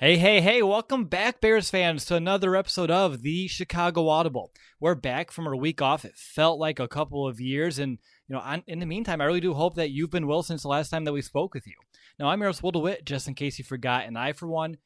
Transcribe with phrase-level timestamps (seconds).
[0.00, 4.52] Hey, hey, hey, welcome back, Bears fans, to another episode of the Chicago Audible.
[4.78, 6.04] We're back from our week off.
[6.04, 7.80] It felt like a couple of years.
[7.80, 10.62] And, you know, in the meantime, I really do hope that you've been well since
[10.62, 11.74] the last time that we spoke with you.
[12.16, 14.06] Now, I'm Eros DeWitt, just in case you forgot.
[14.06, 14.76] And I, for one,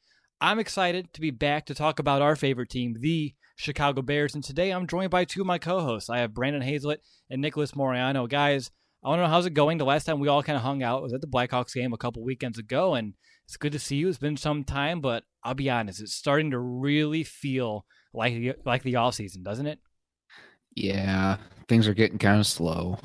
[0.41, 4.33] I'm excited to be back to talk about our favorite team, the Chicago Bears.
[4.33, 6.09] And today I'm joined by two of my co hosts.
[6.09, 8.27] I have Brandon Hazlett and Nicholas Moriano.
[8.27, 8.71] Guys,
[9.03, 9.77] I want to know how's it going.
[9.77, 11.97] The last time we all kind of hung out was at the Blackhawks game a
[11.97, 12.95] couple weekends ago.
[12.95, 13.13] And,
[13.45, 14.09] it's good to see you.
[14.09, 18.83] It's been some time, but I'll be honest, it's starting to really feel like like
[18.83, 19.79] the off season, doesn't it?
[20.75, 22.99] Yeah, things are getting kind of slow.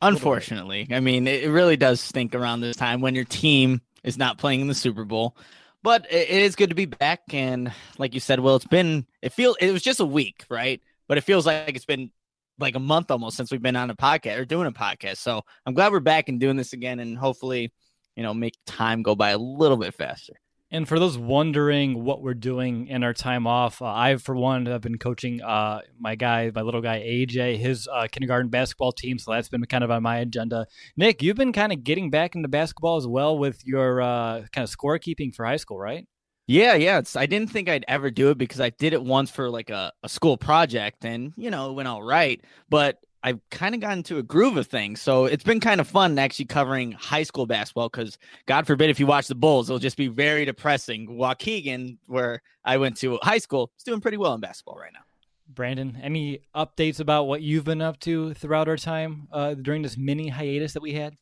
[0.00, 4.38] Unfortunately, I mean, it really does stink around this time when your team is not
[4.38, 5.36] playing in the Super Bowl.
[5.84, 9.32] But it is good to be back, and like you said, well, it's been it
[9.32, 10.80] feel it was just a week, right?
[11.08, 12.12] But it feels like it's been
[12.58, 15.16] like a month almost since we've been on a podcast or doing a podcast.
[15.16, 17.72] So I'm glad we're back and doing this again, and hopefully
[18.16, 20.34] you know, make time go by a little bit faster.
[20.72, 24.64] And for those wondering what we're doing in our time off, uh, I, for one,
[24.64, 29.18] have been coaching uh, my guy, my little guy AJ, his uh, kindergarten basketball team.
[29.18, 30.66] So that's been kind of on my agenda.
[30.96, 34.64] Nick, you've been kind of getting back into basketball as well with your uh, kind
[34.66, 36.06] of scorekeeping for high school, right?
[36.46, 37.00] Yeah, yeah.
[37.00, 39.68] It's, I didn't think I'd ever do it because I did it once for like
[39.68, 42.40] a, a school project and, you know, it went all right.
[42.70, 45.00] But I've kind of gotten into a groove of things.
[45.00, 48.98] So it's been kind of fun actually covering high school basketball because God forbid if
[48.98, 51.06] you watch the Bulls, it'll just be very depressing.
[51.06, 55.00] Waukegan, where I went to high school, is doing pretty well in basketball right now.
[55.48, 59.96] Brandon, any updates about what you've been up to throughout our time uh, during this
[59.96, 61.14] mini hiatus that we had?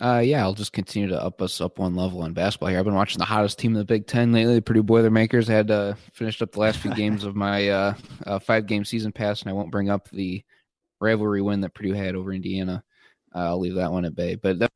[0.00, 2.78] Uh, yeah, I'll just continue to up us up one level in basketball here.
[2.78, 5.50] I've been watching the hottest team in the Big Ten lately, the Purdue Boilermakers.
[5.50, 7.94] I had uh, finished up the last few games of my uh,
[8.26, 10.42] uh, five game season pass, and I won't bring up the
[11.00, 12.82] rivalry win that Purdue had over Indiana.
[13.34, 14.34] Uh, I'll leave that one at bay.
[14.36, 14.72] But that-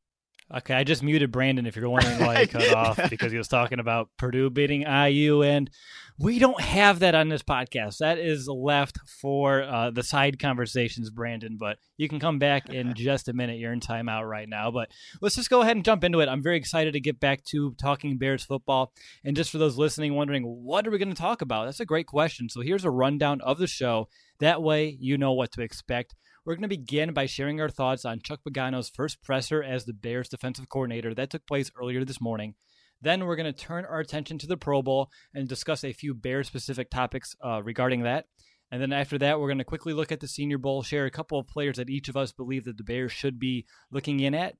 [0.59, 1.67] okay, I just muted Brandon.
[1.67, 5.43] If you're wondering why he cut off, because he was talking about Purdue beating IU,
[5.43, 5.71] and
[6.19, 7.99] we don't have that on this podcast.
[7.99, 11.57] That is left for uh, the side conversations, Brandon.
[11.59, 13.59] But you can come back in just a minute.
[13.59, 14.71] You're in timeout right now.
[14.71, 16.29] But let's just go ahead and jump into it.
[16.29, 18.93] I'm very excited to get back to talking Bears football.
[19.25, 21.65] And just for those listening, wondering what are we going to talk about?
[21.65, 22.49] That's a great question.
[22.49, 24.09] So here's a rundown of the show
[24.41, 26.15] that way, you know what to expect.
[26.47, 29.94] We're going to begin by sharing our thoughts on Chuck Pagano's first presser as the
[29.94, 32.55] Bears defensive coordinator that took place earlier this morning.
[33.00, 36.12] Then we're going to turn our attention to the Pro Bowl and discuss a few
[36.12, 38.27] Bears specific topics uh, regarding that.
[38.71, 41.10] And then after that, we're going to quickly look at the Senior Bowl, share a
[41.10, 44.34] couple of players that each of us believe that the Bears should be looking in
[44.34, 44.56] at.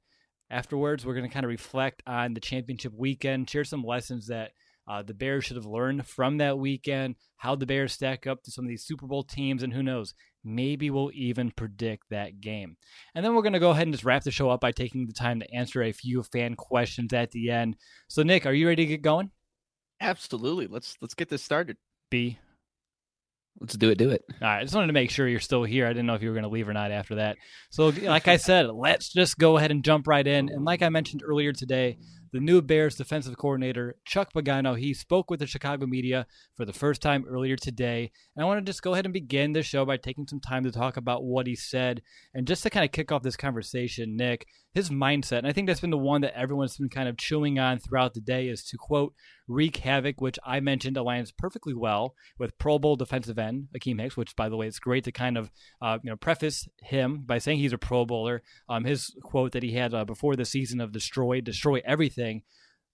[0.48, 4.52] Afterwards, we're going to kind of reflect on the championship weekend, share some lessons that
[4.88, 8.50] uh, the Bears should have learned from that weekend, how the Bears stack up to
[8.50, 10.14] some of these Super Bowl teams, and who knows,
[10.44, 12.77] maybe we'll even predict that game.
[13.15, 15.06] And then we're going to go ahead and just wrap the show up by taking
[15.06, 17.77] the time to answer a few fan questions at the end.
[18.09, 19.31] So, Nick, are you ready to get going?
[20.00, 20.67] Absolutely.
[20.67, 21.76] Let's let's get this started.
[22.11, 22.38] B.
[23.61, 23.99] Let's do it.
[23.99, 24.23] Do it.
[24.43, 24.58] All right.
[24.58, 25.87] I just wanted to make sure you're still here.
[25.87, 27.37] I didn't know if you were going to leave or not after that.
[27.70, 30.49] So, like I said, let's just go ahead and jump right in.
[30.49, 31.99] And like I mentioned earlier today,
[32.34, 34.76] the new Bears defensive coordinator, Chuck Pagano.
[34.76, 36.26] He spoke with the Chicago media
[36.56, 38.10] for the first time earlier today.
[38.34, 40.64] And I want to just go ahead and begin this show by taking some time
[40.64, 42.02] to talk about what he said.
[42.34, 45.67] And just to kind of kick off this conversation, Nick, his mindset, and I think
[45.67, 48.65] that's been the one that everyone's been kind of chewing on throughout the day, is
[48.65, 49.15] to quote,
[49.47, 54.17] wreak havoc, which I mentioned aligns perfectly well with Pro Bowl defensive end Akiem Hicks,
[54.17, 55.50] which, by the way, it's great to kind of
[55.81, 58.43] uh, you know preface him by saying he's a Pro Bowler.
[58.69, 62.43] Um, his quote that he had uh, before the season of destroy, destroy everything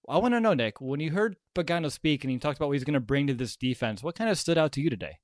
[0.09, 2.75] I want to know, Nick, when you heard Pagano speak and he talked about what
[2.75, 5.19] he's going to bring to this defense, what kind of stood out to you today?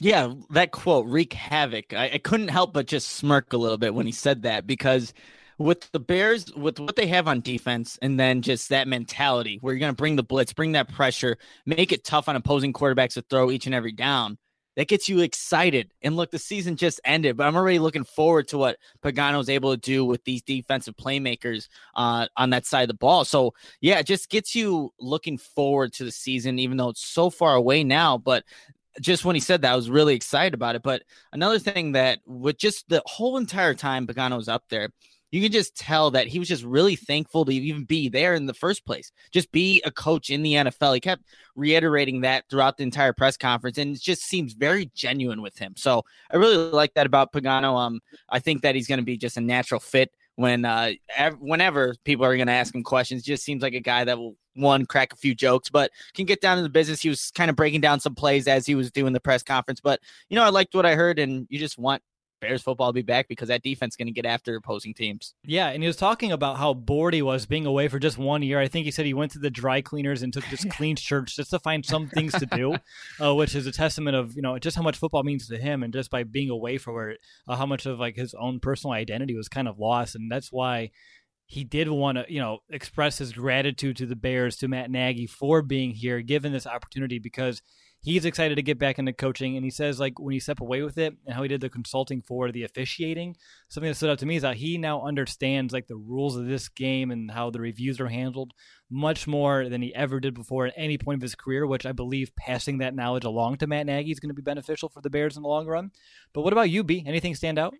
[0.00, 1.92] Yeah, that quote, wreak havoc.
[1.92, 5.12] I, I couldn't help but just smirk a little bit when he said that because
[5.60, 9.74] with the Bears, with what they have on defense, and then just that mentality where
[9.74, 11.36] you're going to bring the blitz, bring that pressure,
[11.66, 14.38] make it tough on opposing quarterbacks to throw each and every down
[14.76, 15.92] that gets you excited.
[16.00, 19.50] And look, the season just ended, but I'm already looking forward to what Pagano is
[19.50, 23.26] able to do with these defensive playmakers uh, on that side of the ball.
[23.26, 23.52] So,
[23.82, 27.54] yeah, it just gets you looking forward to the season, even though it's so far
[27.54, 28.16] away now.
[28.16, 28.44] But
[28.98, 30.82] just when he said that, I was really excited about it.
[30.82, 31.02] But
[31.34, 34.88] another thing that with just the whole entire time Pagano was up there,
[35.30, 38.46] you can just tell that he was just really thankful to even be there in
[38.46, 39.12] the first place.
[39.30, 40.94] Just be a coach in the NFL.
[40.94, 41.22] He kept
[41.54, 45.74] reiterating that throughout the entire press conference, and it just seems very genuine with him.
[45.76, 47.78] So I really like that about Pagano.
[47.78, 51.38] Um, I think that he's going to be just a natural fit when uh ev-
[51.38, 53.22] whenever people are going to ask him questions.
[53.22, 56.40] Just seems like a guy that will one crack a few jokes, but can get
[56.40, 57.02] down to the business.
[57.02, 59.80] He was kind of breaking down some plays as he was doing the press conference,
[59.80, 62.02] but you know I liked what I heard, and you just want
[62.40, 65.34] Bears football will be back because that defense is going to get after opposing teams.
[65.44, 68.42] Yeah, and he was talking about how bored he was being away for just one
[68.42, 68.60] year.
[68.60, 71.34] I think he said he went to the dry cleaners and took just clean shirts
[71.36, 72.76] just to find some things to do,
[73.20, 75.82] uh, which is a testament of you know just how much football means to him,
[75.82, 78.94] and just by being away for it, uh, how much of like his own personal
[78.94, 80.90] identity was kind of lost, and that's why
[81.50, 85.26] he did want to, you know, express his gratitude to the Bears, to Matt Nagy
[85.26, 87.60] for being here, given this opportunity, because
[88.02, 89.56] he's excited to get back into coaching.
[89.56, 91.68] And he says, like, when he stepped away with it and how he did the
[91.68, 93.36] consulting for the officiating,
[93.68, 96.46] something that stood out to me is that he now understands, like, the rules of
[96.46, 98.52] this game and how the reviews are handled
[98.90, 101.92] much more than he ever did before at any point of his career, which I
[101.92, 105.10] believe passing that knowledge along to Matt Nagy is going to be beneficial for the
[105.10, 105.90] Bears in the long run.
[106.32, 107.04] But what about you, B?
[107.06, 107.74] Anything stand out?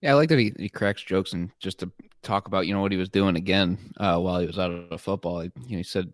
[0.00, 1.90] Yeah, I like that he, he cracks jokes and just to
[2.22, 5.00] talk about you know what he was doing again uh, while he was out of
[5.00, 5.40] football.
[5.40, 6.12] He, you know, he said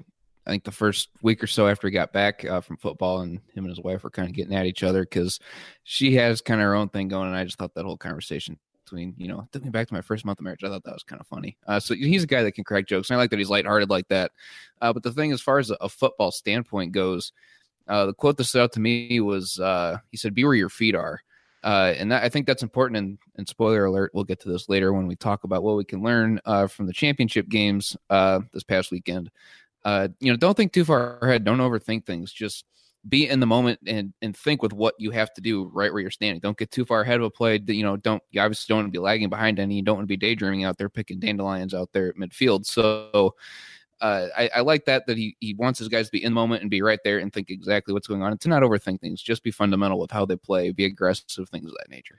[0.49, 3.35] I think the first week or so after he got back uh, from football, and
[3.55, 5.39] him and his wife were kind of getting at each other because
[5.85, 8.59] she has kind of her own thing going, and I just thought that whole conversation
[8.83, 11.03] between you know thinking back to my first month of marriage, I thought that was
[11.03, 11.59] kind of funny.
[11.67, 13.91] Uh, so he's a guy that can crack jokes, and I like that he's lighthearted
[13.91, 14.33] like that.
[14.81, 17.33] Uh, but the thing, as far as a, a football standpoint goes,
[17.87, 20.71] uh, the quote that stood out to me was uh, he said, "Be where your
[20.71, 21.21] feet are."
[21.63, 22.97] Uh, and that, I think that's important.
[22.97, 25.85] And, and, spoiler alert, we'll get to this later when we talk about what we
[25.85, 29.29] can learn uh, from the championship games uh, this past weekend
[29.85, 31.45] uh, you know, don't think too far ahead.
[31.45, 32.33] Don't overthink things.
[32.33, 32.65] Just
[33.09, 36.03] be in the moment and and think with what you have to do right where
[36.03, 36.41] you're standing.
[36.41, 37.61] Don't get too far ahead of a play.
[37.67, 39.77] You know, don't you obviously don't want to be lagging behind any.
[39.77, 42.67] You don't want to be daydreaming out there picking dandelions out there at midfield.
[42.67, 43.35] So.
[44.01, 46.37] Uh, I, I, like that that he, he wants his guys to be in the
[46.37, 49.01] moment and be right there and think exactly what's going on and to not overthink
[49.01, 49.21] things.
[49.21, 52.19] Just be fundamental with how they play, be aggressive, things of that nature.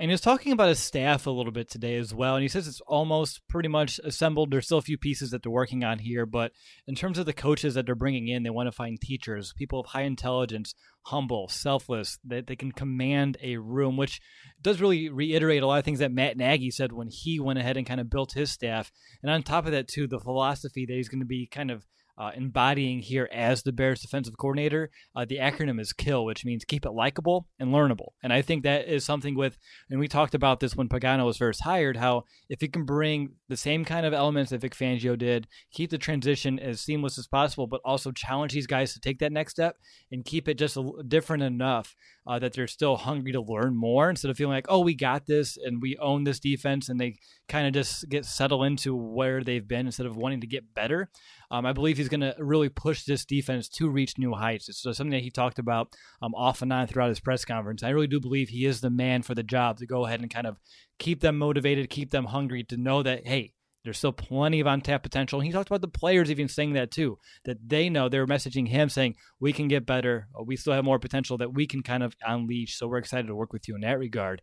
[0.00, 2.36] And he was talking about his staff a little bit today as well.
[2.36, 4.52] And he says it's almost pretty much assembled.
[4.52, 6.52] There's still a few pieces that they're working on here, but
[6.86, 9.80] in terms of the coaches that they're bringing in, they want to find teachers, people
[9.80, 14.20] of high intelligence, humble, selfless, that they can command a room, which
[14.62, 17.76] does really reiterate a lot of things that Matt Nagy said when he went ahead
[17.76, 18.92] and kind of built his staff.
[19.20, 21.84] And on top of that, too, the philosophy that he's going to be kind of
[22.18, 24.90] uh, embodying here as the Bears defensive coordinator.
[25.14, 28.08] Uh, the acronym is KILL, which means keep it likable and learnable.
[28.22, 29.56] And I think that is something with,
[29.88, 33.34] and we talked about this when Pagano was first hired, how if you can bring
[33.48, 37.28] the same kind of elements that Vic Fangio did, keep the transition as seamless as
[37.28, 39.76] possible, but also challenge these guys to take that next step
[40.10, 40.76] and keep it just
[41.06, 41.94] different enough
[42.26, 45.26] uh, that they're still hungry to learn more instead of feeling like, oh, we got
[45.26, 47.16] this and we own this defense, and they
[47.48, 51.10] kind of just get settled into where they've been instead of wanting to get better.
[51.50, 54.68] Um, I believe he's going to really push this defense to reach new heights.
[54.68, 57.82] It's something that he talked about um, off and on throughout his press conference.
[57.82, 60.30] I really do believe he is the man for the job to go ahead and
[60.30, 60.58] kind of
[60.98, 65.04] keep them motivated, keep them hungry to know that, hey, there's still plenty of untapped
[65.04, 65.38] potential.
[65.38, 68.68] And he talked about the players even saying that too, that they know they're messaging
[68.68, 70.28] him saying, we can get better.
[70.44, 72.76] We still have more potential that we can kind of unleash.
[72.76, 74.42] So we're excited to work with you in that regard.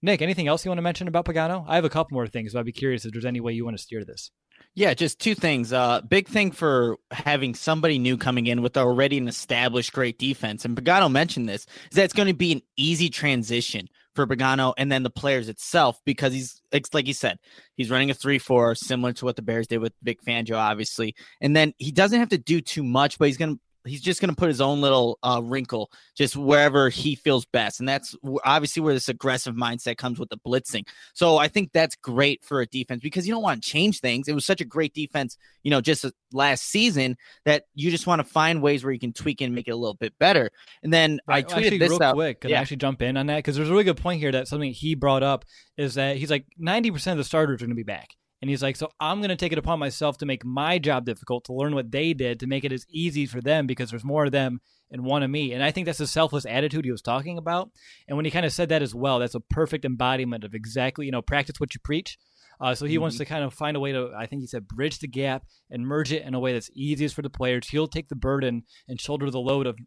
[0.00, 1.64] Nick, anything else you want to mention about Pagano?
[1.68, 3.64] I have a couple more things, but I'd be curious if there's any way you
[3.64, 4.30] want to steer this.
[4.74, 5.72] Yeah, just two things.
[5.72, 10.64] Uh, big thing for having somebody new coming in with already an established great defense,
[10.64, 14.74] and Pagano mentioned this, is that it's going to be an easy transition for Pagano
[14.78, 17.38] and then the players itself because he's it's like he said,
[17.76, 21.56] he's running a three-four similar to what the Bears did with Vic Fangio, obviously, and
[21.56, 24.30] then he doesn't have to do too much, but he's going to he's just going
[24.30, 28.14] to put his own little uh, wrinkle just wherever he feels best, and that's
[28.44, 30.86] obviously where this aggressive mindset comes with the blitzing.
[31.14, 34.28] So I think that's great for a defense because you don't want to change things.
[34.28, 38.20] It was such a great defense, you know, just last season that you just want
[38.20, 40.50] to find ways where you can tweak and make it a little bit better.
[40.82, 41.44] And then right.
[41.44, 42.14] I tweeted actually, this real out.
[42.14, 42.40] quick.
[42.40, 42.58] Can yeah.
[42.58, 43.36] I actually jump in on that?
[43.36, 45.44] Because there's a really good point here that something he brought up
[45.76, 48.17] is that he's like 90% of the starters are going to be back.
[48.40, 51.04] And he's like, so I'm going to take it upon myself to make my job
[51.04, 54.04] difficult, to learn what they did, to make it as easy for them because there's
[54.04, 55.52] more of them and one of me.
[55.52, 57.70] And I think that's the selfless attitude he was talking about.
[58.06, 61.06] And when he kind of said that as well, that's a perfect embodiment of exactly,
[61.06, 62.16] you know, practice what you preach.
[62.60, 63.02] Uh, so he mm-hmm.
[63.02, 65.44] wants to kind of find a way to, I think he said, bridge the gap
[65.70, 67.68] and merge it in a way that's easiest for the players.
[67.68, 69.78] He'll take the burden and shoulder the load of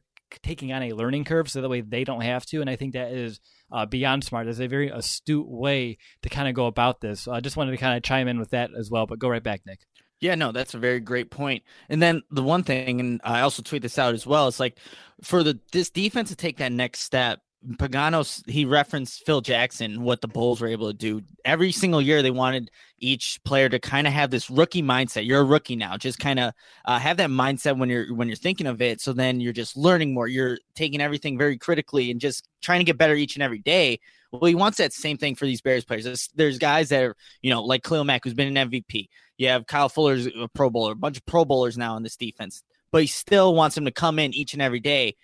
[0.44, 2.62] taking on a learning curve so that way they don't have to.
[2.62, 3.40] And I think that is
[3.72, 4.48] uh, beyond smart.
[4.48, 7.22] It's a very astute way to kind of go about this.
[7.22, 9.30] So I just wanted to kind of chime in with that as well, but go
[9.30, 9.82] right back, Nick.
[10.20, 11.64] Yeah, no, that's a very great point.
[11.90, 14.78] And then the one thing, and I also tweet this out as well, it's like
[15.24, 17.42] for the this defense to take that next step,
[17.74, 21.22] Pagano, he referenced Phil Jackson, what the Bulls were able to do.
[21.46, 25.28] Every single year, they wanted each player to kind of have this rookie mindset.
[25.28, 25.96] You're a rookie now.
[25.96, 26.54] Just kind of
[26.86, 29.00] uh, have that mindset when you're when you're thinking of it.
[29.00, 30.28] So then you're just learning more.
[30.28, 34.00] You're taking everything very critically and just trying to get better each and every day.
[34.32, 36.06] Well, he wants that same thing for these Bears players.
[36.06, 39.10] There's, there's guys that are, you know, like Khalil Mack, who's been an MVP.
[39.38, 42.16] You have Kyle Fuller's a Pro Bowler, a bunch of Pro Bowlers now in this
[42.16, 45.16] defense, but he still wants them to come in each and every day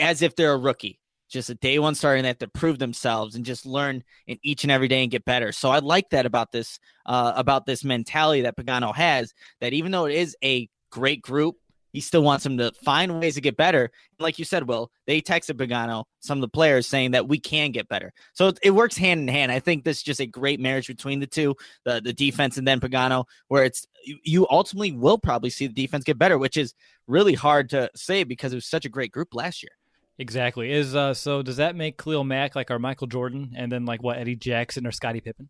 [0.00, 2.78] as if they're a rookie just a day one starter and they have to prove
[2.78, 5.52] themselves and just learn in each and every day and get better.
[5.52, 9.34] So I like that about this uh, about this mentality that Pagano has.
[9.60, 11.56] That even though it is a great group,
[11.92, 13.90] he still wants them to find ways to get better.
[14.18, 17.72] Like you said, Will, they texted Pagano, some of the players, saying that we can
[17.72, 18.12] get better.
[18.34, 19.50] So it, it works hand in hand.
[19.50, 22.66] I think this is just a great marriage between the two, the the defense and
[22.66, 26.74] then Pagano, where it's you ultimately will probably see the defense get better, which is
[27.06, 29.72] really hard to say because it was such a great group last year.
[30.18, 30.72] Exactly.
[30.72, 34.02] Is uh so does that make Khalil Mack like our Michael Jordan and then like
[34.02, 35.48] what Eddie Jackson or Scottie Pippen?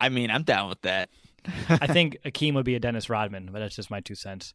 [0.00, 1.10] I mean, I'm down with that.
[1.68, 4.54] I think Akiem would be a Dennis Rodman, but that's just my two cents.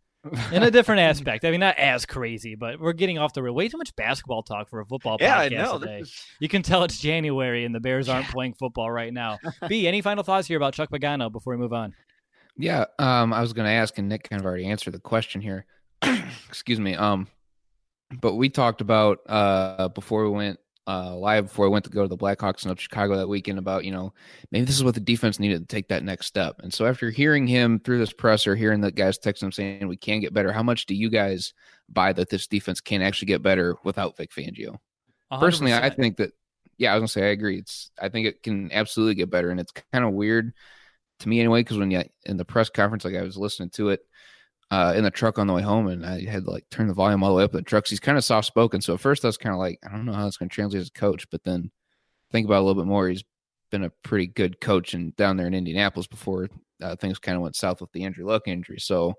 [0.51, 1.46] In a different aspect.
[1.46, 3.53] I mean, not as crazy, but we're getting off the real.
[3.53, 5.80] Way too much basketball talk for a football yeah, podcast I know.
[5.80, 6.00] today.
[6.00, 6.24] Is...
[6.39, 8.32] You can tell it's January and the Bears aren't yeah.
[8.32, 9.39] playing football right now.
[9.68, 11.94] B, any final thoughts here about Chuck Pagano before we move on?
[12.58, 15.41] Yeah, um, I was going to ask, and Nick kind of already answered the question
[15.41, 15.65] here.
[16.50, 16.96] Excuse me.
[16.96, 17.27] Um,
[18.20, 22.01] but we talked about uh, before we went uh, live before I went to go
[22.01, 24.13] to the Blackhawks in Chicago that weekend about you know
[24.51, 26.60] maybe this is what the defense needed to take that next step.
[26.63, 29.98] And so after hearing him through this presser, hearing the guys text him saying we
[29.98, 31.53] can get better, how much do you guys
[31.88, 34.77] buy that this defense can actually get better without Vic Fangio?
[35.32, 35.39] 100%.
[35.39, 36.32] Personally, I think that
[36.77, 37.60] yeah, I was gonna say I agree.
[37.60, 40.51] It's I think it can absolutely get better, and it's kind of weird
[41.20, 43.89] to me anyway because when you in the press conference, like I was listening to
[43.89, 44.01] it
[44.72, 46.94] uh, in the truck on the way home, and I had to like turn the
[46.94, 47.90] volume all the way up in the trucks.
[47.90, 50.06] He's kind of soft spoken, so at first I was kind of like, I don't
[50.06, 51.70] know how that's going to translate as a coach, but then
[52.32, 53.10] think about a little bit more.
[53.10, 53.24] He's
[53.70, 56.50] been a pretty good coach and down there in Indianapolis before
[56.82, 58.80] uh, things kind of went south with the Andrew Luck injury.
[58.80, 59.13] So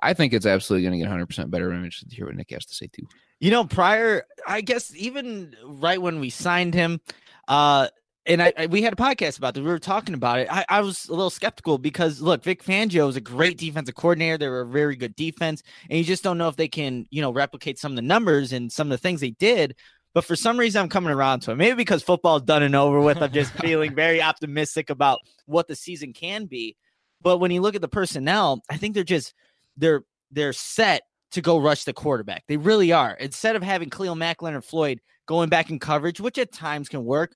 [0.00, 1.70] I think it's absolutely going to get 100 percent better.
[1.70, 3.06] I'm interested to hear what Nick has to say too.
[3.40, 7.00] You know, prior, I guess even right when we signed him,
[7.48, 7.88] uh,
[8.26, 9.62] and I, I, we had a podcast about this.
[9.62, 10.48] We were talking about it.
[10.50, 14.38] I, I, was a little skeptical because look, Vic Fangio is a great defensive coordinator.
[14.38, 17.20] They were a very good defense, and you just don't know if they can, you
[17.20, 19.76] know, replicate some of the numbers and some of the things they did.
[20.14, 21.56] But for some reason, I'm coming around to it.
[21.56, 23.20] Maybe because football's done and over with.
[23.20, 26.76] I'm just feeling very optimistic about what the season can be.
[27.20, 29.34] But when you look at the personnel, I think they're just
[29.76, 31.02] they're they're set
[31.32, 32.44] to go rush the quarterback.
[32.46, 33.12] They really are.
[33.14, 37.04] Instead of having Khalil Mack, Leonard Floyd going back in coverage, which at times can
[37.04, 37.34] work,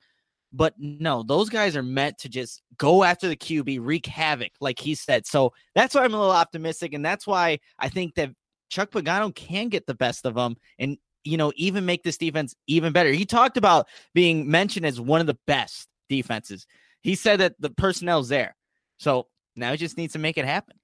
[0.53, 4.79] but no, those guys are meant to just go after the QB, wreak havoc, like
[4.79, 5.27] he said.
[5.27, 6.95] So that's why I'm a little optimistic.
[6.95, 8.31] And that's why I think that
[8.71, 12.55] Chuck Pagano can get the best of them and, you know, even make this defense
[12.67, 13.13] even better.
[13.13, 16.67] He talked about being mentioned as one of the best defenses.
[17.03, 18.57] He said that the personnel's there.
[18.99, 20.77] So now he just needs to make it happen.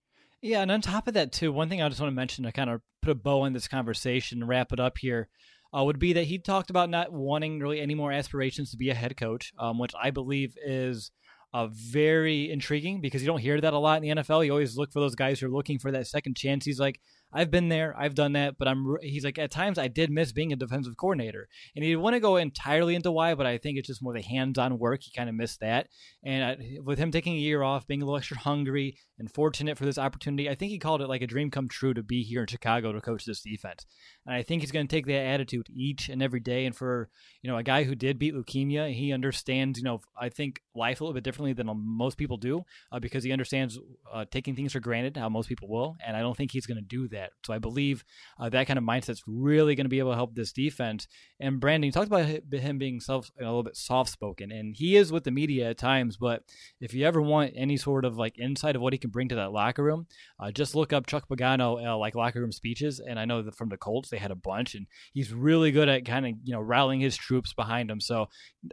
[0.42, 0.61] Yeah.
[0.61, 2.68] And on top of that, too, one thing I just want to mention to kind
[2.68, 5.28] of put a bow in this conversation and wrap it up here
[5.76, 8.90] uh, would be that he talked about not wanting really any more aspirations to be
[8.90, 11.11] a head coach, um, which I believe is
[11.52, 14.45] uh, very intriguing because you don't hear that a lot in the NFL.
[14.45, 16.64] You always look for those guys who are looking for that second chance.
[16.64, 17.00] He's like,
[17.35, 18.97] I've been there, I've done that, but I'm.
[19.03, 22.14] He's like, at times I did miss being a defensive coordinator, and he didn't want
[22.14, 25.03] to go entirely into why, but I think it's just more the hands-on work.
[25.03, 25.88] He kind of missed that,
[26.25, 29.76] and I, with him taking a year off, being a little extra hungry and fortunate
[29.76, 32.23] for this opportunity, I think he called it like a dream come true to be
[32.23, 33.85] here in Chicago to coach this defense,
[34.26, 36.67] and I think he's going to take that attitude each and every day.
[36.67, 37.09] And for
[37.43, 41.00] you know a guy who did beat leukemia, he understands you know I think life
[41.00, 43.76] a little bit differently than most people do uh, because he understands
[44.12, 46.79] uh, taking things for granted how most people will, and I don't think he's going
[46.79, 47.24] to do that.
[47.45, 48.04] So I believe
[48.38, 51.07] uh, that kind of mindset's really going to be able to help this defense.
[51.40, 54.97] And Brandon, you talked about him being self a little bit soft spoken, and he
[54.97, 56.16] is with the media at times.
[56.16, 56.43] But
[56.81, 59.35] if you ever want any sort of like insight of what he can bring to
[59.37, 60.07] that locker room,
[60.40, 63.00] uh, just look up Chuck Pagano uh, like locker room speeches.
[63.00, 65.88] And I know that from the Colts they had a bunch, and he's really good
[65.88, 68.00] at kind of you know rallying his troops behind him.
[68.00, 68.28] So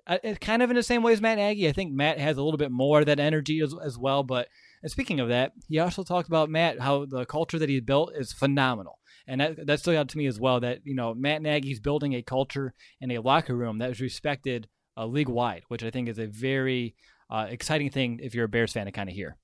[0.08, 2.44] uh, kind of in the same way as Matt Nagy, I think Matt has a
[2.44, 4.48] little bit more of that energy as, as well, but
[4.82, 8.14] And speaking of that, he also talked about Matt how the culture that he's built
[8.16, 9.00] is phenomenal.
[9.28, 12.14] And that, that stood out to me as well that, you know, Matt Nagy's building
[12.14, 16.10] a culture and a locker room that is respected uh, league wide, which I think
[16.10, 16.96] is a very
[17.30, 19.38] uh, exciting thing if you're a Bears fan to kind of hear.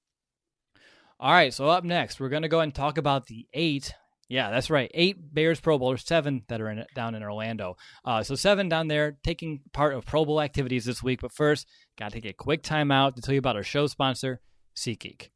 [1.19, 3.93] All right, so up next, we're going to go and talk about the eight.
[4.29, 4.91] Yeah, that's right.
[4.93, 7.77] Eight Bears Pro Bowlers, seven that are in, down in Orlando.
[8.03, 11.21] Uh, so seven down there taking part of Pro Bowl activities this week.
[11.21, 11.65] But first,
[11.97, 14.41] got to take a quick time out to tell you about our show sponsor,
[14.77, 15.29] SeatGeek.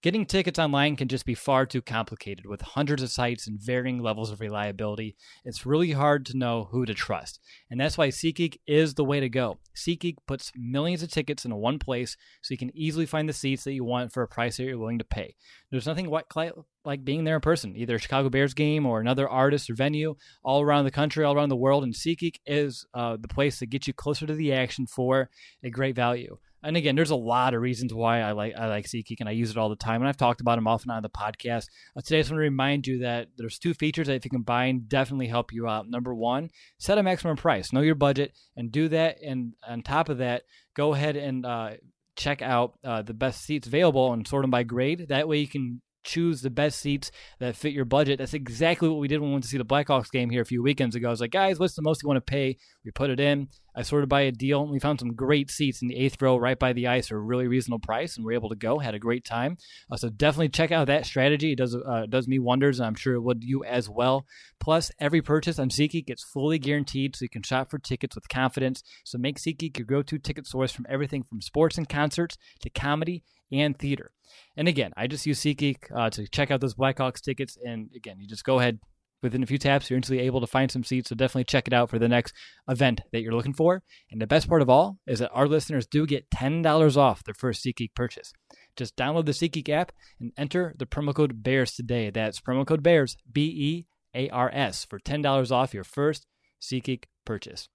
[0.00, 4.00] Getting tickets online can just be far too complicated with hundreds of sites and varying
[4.00, 5.16] levels of reliability.
[5.44, 7.40] It's really hard to know who to trust.
[7.68, 9.58] And that's why SeatGeek is the way to go.
[9.76, 13.64] SeatGeek puts millions of tickets in one place so you can easily find the seats
[13.64, 15.34] that you want for a price that you're willing to pay.
[15.72, 16.08] There's nothing
[16.84, 20.14] like being there in person, either a Chicago Bears game or another artist or venue
[20.44, 21.82] all around the country, all around the world.
[21.82, 25.28] And SeatGeek is uh, the place to get you closer to the action for
[25.64, 28.86] a great value and again, there's a lot of reasons why I like I like
[28.86, 30.00] SeatGeek and I use it all the time.
[30.00, 31.66] And I've talked about them often on the podcast.
[31.96, 34.30] Uh, today, I just want to remind you that there's two features that if you
[34.30, 35.88] combine definitely help you out.
[35.88, 39.22] Number one, set a maximum price, know your budget, and do that.
[39.22, 40.42] And on top of that,
[40.74, 41.70] go ahead and uh,
[42.16, 45.06] check out uh, the best seats available and sort them by grade.
[45.08, 48.18] That way, you can choose the best seats that fit your budget.
[48.18, 50.46] That's exactly what we did when we went to see the Blackhawks game here a
[50.46, 51.08] few weekends ago.
[51.08, 52.56] I was like, guys, what's the most you want to pay?
[52.88, 53.48] We put it in.
[53.76, 56.38] I sorted by a deal, and we found some great seats in the eighth row
[56.38, 58.78] right by the ice for a really reasonable price, and we are able to go.
[58.78, 59.58] Had a great time.
[59.92, 61.52] Uh, so definitely check out that strategy.
[61.52, 64.24] It does uh, does me wonders, and I'm sure it would you as well.
[64.58, 68.30] Plus, every purchase on SeatGeek gets fully guaranteed, so you can shop for tickets with
[68.30, 68.82] confidence.
[69.04, 73.22] So make SeatGeek your go-to ticket source from everything from sports and concerts to comedy
[73.52, 74.12] and theater.
[74.56, 77.58] And again, I just use SeatGeek uh, to check out those Blackhawks tickets.
[77.62, 78.78] And again, you just go ahead,
[79.22, 81.08] within a few taps, you're instantly able to find some seats.
[81.08, 82.34] So definitely check it out for the next
[82.68, 83.82] event that you're looking for.
[84.10, 87.34] And the best part of all is that our listeners do get $10 off their
[87.34, 88.32] first SeatGeek purchase.
[88.76, 92.10] Just download the SeatGeek app and enter the promo code BEARS today.
[92.10, 96.26] That's promo code BEARS, B E A R S, for $10 off your first
[96.60, 97.68] SeatGeek purchase.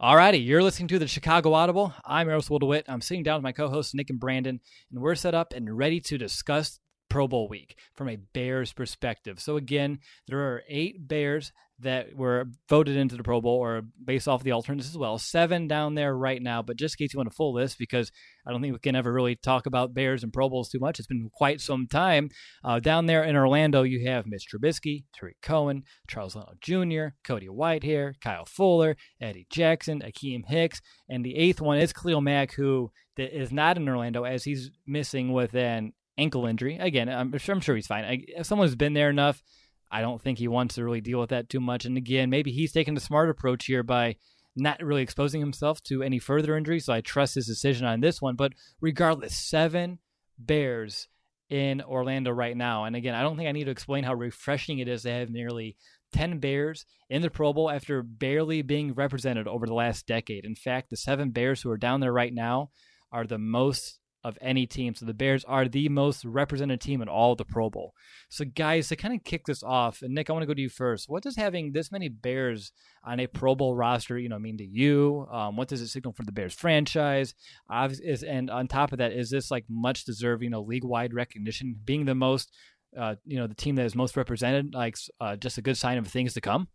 [0.00, 1.94] Alrighty, you're listening to the Chicago Audible.
[2.04, 2.84] I'm Eros DeWitt.
[2.86, 4.60] I'm sitting down with my co-hosts Nick and Brandon,
[4.90, 9.40] and we're set up and ready to discuss Pro Bowl week from a Bears perspective.
[9.40, 14.26] So again, there are eight Bears that were voted into the Pro Bowl or based
[14.26, 15.18] off the alternates as well.
[15.18, 18.10] Seven down there right now, but just in case you want a full list, because
[18.46, 20.98] I don't think we can ever really talk about Bears and Pro Bowls too much.
[20.98, 22.30] It's been quite some time.
[22.64, 27.48] Uh, down there in Orlando, you have Mitch Trubisky, Tarik Cohen, Charles Leno Jr., Cody
[27.48, 32.90] Whitehair, Kyle Fuller, Eddie Jackson, Akiem Hicks, and the eighth one is Khalil Mack, who
[33.18, 36.78] is not in Orlando as he's missing with an ankle injury.
[36.78, 38.04] Again, I'm sure, I'm sure he's fine.
[38.04, 39.42] I, if someone's been there enough,
[39.90, 41.84] I don't think he wants to really deal with that too much.
[41.84, 44.16] And again, maybe he's taking the smart approach here by
[44.56, 46.80] not really exposing himself to any further injury.
[46.80, 48.36] So I trust his decision on this one.
[48.36, 49.98] But regardless, seven
[50.38, 51.08] Bears
[51.48, 52.84] in Orlando right now.
[52.84, 55.30] And again, I don't think I need to explain how refreshing it is to have
[55.30, 55.76] nearly
[56.12, 60.44] 10 Bears in the Pro Bowl after barely being represented over the last decade.
[60.44, 62.70] In fact, the seven Bears who are down there right now
[63.12, 64.92] are the most of any team.
[64.92, 67.94] So the Bears are the most represented team in all the Pro Bowl.
[68.28, 70.60] So, guys, to kind of kick this off, and Nick, I want to go to
[70.60, 71.08] you first.
[71.08, 72.72] What does having this many Bears
[73.04, 75.28] on a Pro Bowl roster, you know, mean to you?
[75.30, 77.34] Um, what does it signal for the Bears franchise?
[77.70, 81.14] Is, and on top of that, is this like much deserving, you know, league wide
[81.14, 82.52] recognition, being the most,
[82.98, 85.98] uh, you know, the team that is most represented, like uh, just a good sign
[85.98, 86.66] of things to come?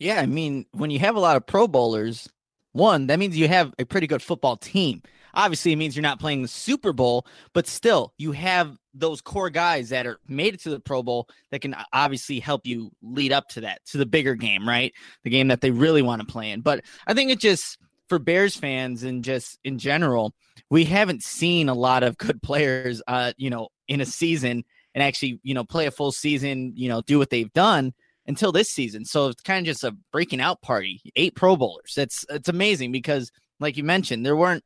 [0.00, 2.28] Yeah, I mean, when you have a lot of Pro Bowlers,
[2.72, 5.02] one, that means you have a pretty good football team.
[5.34, 9.50] Obviously, it means you're not playing the Super Bowl, but still, you have those core
[9.50, 13.32] guys that are made it to the Pro Bowl that can obviously help you lead
[13.32, 14.92] up to that, to the bigger game, right?
[15.24, 16.60] The game that they really want to play in.
[16.60, 20.34] But I think it just, for Bears fans and just in general,
[20.70, 24.64] we haven't seen a lot of good players, uh, you know, in a season
[24.94, 27.92] and actually, you know, play a full season, you know, do what they've done
[28.26, 29.04] until this season.
[29.04, 31.00] So it's kind of just a breaking out party.
[31.16, 31.94] Eight Pro Bowlers.
[31.96, 34.64] It's it's amazing because, like you mentioned, there weren't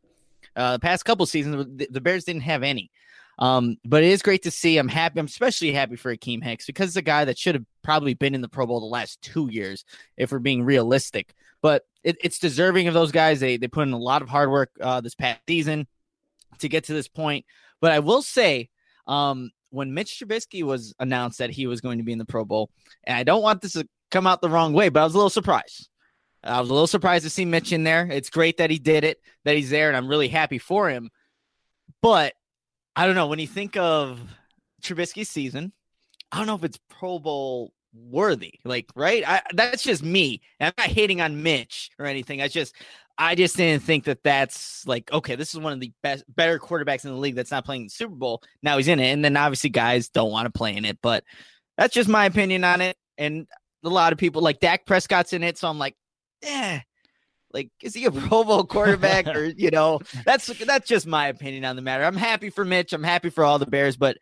[0.57, 2.91] uh, the past couple seasons, the, Bears didn't have any.
[3.39, 4.79] Um, but it is great to see.
[4.79, 5.19] I'm happy.
[5.19, 8.35] I'm especially happy for Akiem Hicks because it's a guy that should have probably been
[8.35, 9.85] in the Pro Bowl the last two years,
[10.17, 11.35] if we're being realistic.
[11.63, 13.41] But it, it's deserving of those guys.
[13.41, 15.87] They they put in a lot of hard work uh, this past season
[16.59, 17.47] to get to this point.
[17.81, 18.69] But I will say,
[19.07, 22.45] um, when Mitch Trubisky was announced that he was going to be in the Pro
[22.45, 22.71] Bowl,
[23.05, 25.17] and I don't want this to come out the wrong way, but I was a
[25.17, 25.89] little surprised.
[26.45, 28.09] I was a little surprised to see Mitch in there.
[28.11, 31.11] It's great that he did it, that he's there, and I'm really happy for him.
[32.01, 32.35] But
[32.97, 34.21] I don't know when you think of
[34.83, 35.73] Trubisky's season.
[36.31, 38.55] I don't know if it's Pro Bowl worthy.
[38.65, 39.23] Like, right?
[39.27, 40.41] I, that's just me.
[40.61, 42.41] I'm not hating on Mitch or anything.
[42.41, 42.75] I just,
[43.19, 46.59] I just didn't think that that's like, okay, this is one of the best, better
[46.59, 48.43] quarterbacks in the league that's not playing the Super Bowl.
[48.63, 49.13] Now he's in it.
[49.13, 51.23] And then obviously guys don't want to play in it, but
[51.77, 52.97] that's just my opinion on it.
[53.19, 53.47] And
[53.85, 55.59] a lot of people like Dak Prescott's in it.
[55.59, 55.95] So I'm like,
[56.43, 56.81] eh,
[57.53, 61.65] like, is he a Pro Bowl quarterback or, you know, that's, that's just my opinion
[61.65, 62.05] on the matter.
[62.05, 62.93] I'm happy for Mitch.
[62.93, 64.19] I'm happy for all the Bears, but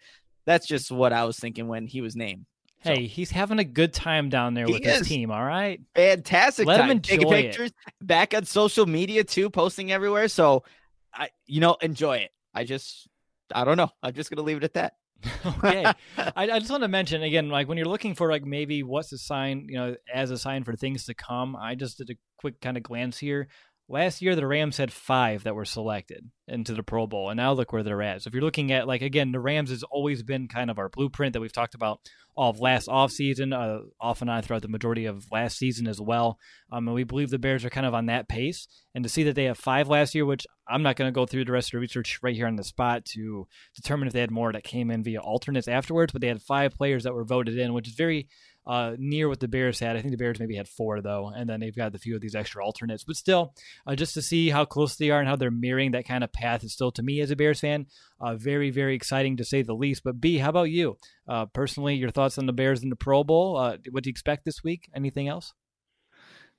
[0.47, 2.47] that's just what I was thinking when he was named.
[2.83, 5.31] Hey, so, he's having a good time down there with his team.
[5.31, 6.67] All right, fantastic.
[6.67, 6.87] Let time.
[6.87, 7.95] him enjoy Taking pictures, it.
[8.01, 10.29] back on social media too, posting everywhere.
[10.29, 10.65] So,
[11.13, 12.31] I, you know, enjoy it.
[12.55, 13.07] I just,
[13.55, 13.91] I don't know.
[14.03, 14.95] I'm just gonna leave it at that.
[15.47, 15.95] okay, I,
[16.37, 19.19] I, just want to mention again, like when you're looking for like maybe what's a
[19.19, 21.57] sign, you know, as a sign for things to come.
[21.57, 23.49] I just did a quick kind of glance here.
[23.93, 27.53] Last year, the Rams had five that were selected into the Pro Bowl, and now
[27.53, 28.23] look where they're at.
[28.23, 30.89] So if you're looking at like again, the Rams has always been kind of our
[30.89, 31.99] blueprint that we've talked about
[32.37, 36.01] all of last offseason, uh, off and on throughout the majority of last season as
[36.01, 36.39] well.
[36.71, 38.69] Um, and we believe the Bears are kind of on that pace.
[38.95, 41.27] And to see that they have five last year, which I'm not going to go
[41.27, 44.21] through the rest of the research right here on the spot to determine if they
[44.21, 47.25] had more that came in via alternates afterwards, but they had five players that were
[47.25, 48.29] voted in, which is very
[48.71, 49.97] uh, near what the Bears had.
[49.97, 52.21] I think the Bears maybe had four though, and then they've got a few of
[52.21, 53.03] these extra alternates.
[53.03, 53.55] But still,
[53.87, 56.33] uh, just to see how close they are and how they're mirroring that kind of
[56.33, 57.87] path is still to me as a Bears fan
[58.21, 60.05] uh, very very exciting to say the least.
[60.05, 60.99] But B, how about you?
[61.27, 63.57] Uh, personally, your thoughts on the Bears in the Pro Bowl?
[63.57, 64.89] Uh, what do you expect this week?
[64.95, 65.53] Anything else?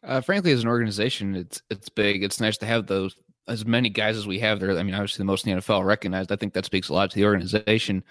[0.03, 2.23] Uh, frankly, as an organization, it's it's big.
[2.23, 3.15] It's nice to have those
[3.47, 4.77] as many guys as we have there.
[4.77, 6.31] I mean, obviously the most in the NFL recognized.
[6.31, 8.03] I think that speaks a lot to the organization.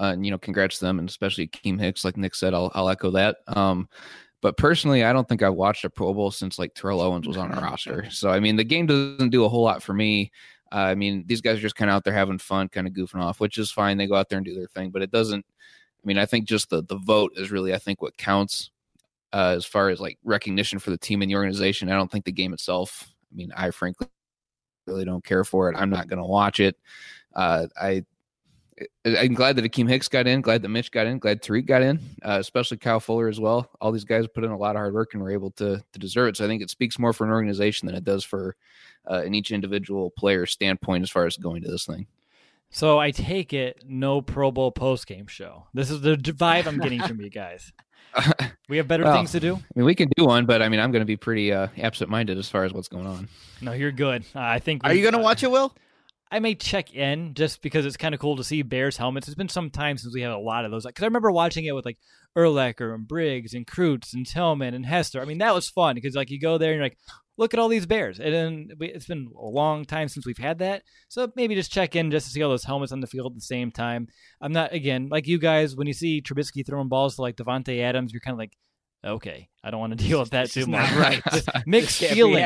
[0.00, 2.04] Uh, and you know, congrats to them, and especially Keem Hicks.
[2.04, 3.38] Like Nick said, I'll, I'll echo that.
[3.48, 3.88] Um,
[4.40, 7.36] but personally, I don't think I've watched a Pro Bowl since like Terrell Owens was
[7.36, 8.08] on our roster.
[8.10, 10.30] So I mean, the game doesn't do a whole lot for me.
[10.70, 12.92] Uh, I mean, these guys are just kind of out there having fun, kind of
[12.92, 13.96] goofing off, which is fine.
[13.96, 15.44] They go out there and do their thing, but it doesn't.
[15.48, 18.70] I mean, I think just the the vote is really, I think, what counts
[19.32, 21.90] uh, as far as like recognition for the team and the organization.
[21.90, 23.12] I don't think the game itself.
[23.32, 24.08] I mean, I frankly
[24.88, 25.76] really don't care for it.
[25.76, 26.76] I'm not going to watch it.
[27.34, 28.04] Uh, I
[29.04, 30.40] I'm glad that Akiem Hicks got in.
[30.40, 31.18] Glad that Mitch got in.
[31.18, 33.70] Glad Tarik got in, uh, especially Kyle Fuller as well.
[33.80, 35.98] All these guys put in a lot of hard work and were able to to
[35.98, 36.36] deserve it.
[36.36, 38.56] So I think it speaks more for an organization than it does for
[39.10, 42.06] uh, in each individual player standpoint as far as going to this thing.
[42.70, 45.66] So I take it no Pro Bowl post game show.
[45.74, 47.72] This is the vibe I'm getting from you guys.
[48.68, 49.54] We have better well, things to do.
[49.56, 51.68] I mean, we can do one, but I mean, I'm going to be pretty uh,
[51.78, 53.28] absent minded as far as what's going on.
[53.60, 54.24] No, you're good.
[54.34, 54.82] Uh, I think.
[54.84, 55.74] Are you going to uh, watch it, Will?
[56.30, 59.28] I may check in just because it's kind of cool to see Bears helmets.
[59.28, 60.84] It's been some time since we had a lot of those.
[60.84, 61.98] Because I remember watching it with like
[62.36, 65.22] Urlacher and Briggs and Kreutz and Tillman and Hester.
[65.22, 66.98] I mean, that was fun because like you go there and you're like,
[67.38, 68.20] look at all these Bears.
[68.20, 70.82] And then we, it's been a long time since we've had that.
[71.08, 73.36] So maybe just check in just to see all those helmets on the field at
[73.36, 74.08] the same time.
[74.40, 77.80] I'm not, again, like you guys, when you see Trubisky throwing balls to like Davante
[77.80, 78.56] Adams, you're kind of like,
[79.04, 80.90] okay, I don't want to deal with that too much.
[80.92, 81.22] right.
[81.66, 82.36] Mixed feelings.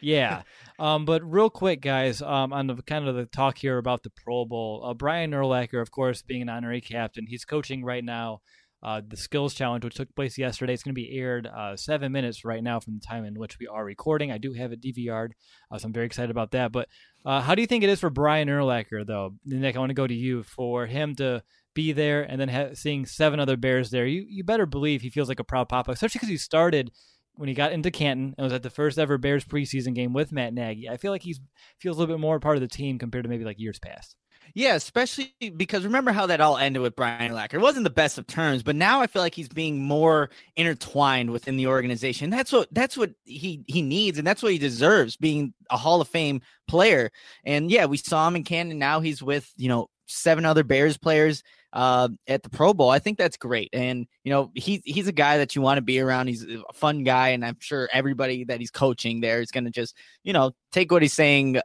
[0.00, 0.42] Yeah.
[0.80, 4.10] Um, but real quick, guys, um, on the kind of the talk here about the
[4.10, 8.42] Pro Bowl, uh, Brian Urlacher, of course, being an honorary captain, he's coaching right now.
[8.82, 12.12] Uh, the skills challenge, which took place yesterday, It's going to be aired uh, seven
[12.12, 14.30] minutes right now from the time in which we are recording.
[14.30, 15.34] I do have it DVR'd,
[15.70, 16.70] uh, so I'm very excited about that.
[16.70, 16.88] But
[17.24, 19.34] uh, how do you think it is for Brian Urlacher, though?
[19.44, 21.42] Nick, I want to go to you for him to
[21.74, 24.06] be there and then ha- seeing seven other Bears there.
[24.06, 26.92] You you better believe he feels like a proud papa, especially because he started
[27.34, 30.32] when he got into Canton and was at the first ever Bears preseason game with
[30.32, 30.88] Matt Nagy.
[30.88, 31.36] I feel like he
[31.78, 34.16] feels a little bit more part of the team compared to maybe like years past.
[34.54, 37.54] Yeah, especially because remember how that all ended with Brian Urlacher.
[37.54, 41.30] It wasn't the best of terms, but now I feel like he's being more intertwined
[41.30, 42.30] within the organization.
[42.30, 46.00] That's what that's what he he needs, and that's what he deserves, being a Hall
[46.00, 47.10] of Fame player.
[47.44, 48.78] And yeah, we saw him in Canton.
[48.78, 52.90] Now he's with you know seven other Bears players uh, at the Pro Bowl.
[52.90, 53.70] I think that's great.
[53.72, 56.28] And, you know, he's he's a guy that you want to be around.
[56.28, 57.28] He's a fun guy.
[57.28, 60.90] And I'm sure everybody that he's coaching there is going to just, you know, take
[60.90, 61.60] what he's saying,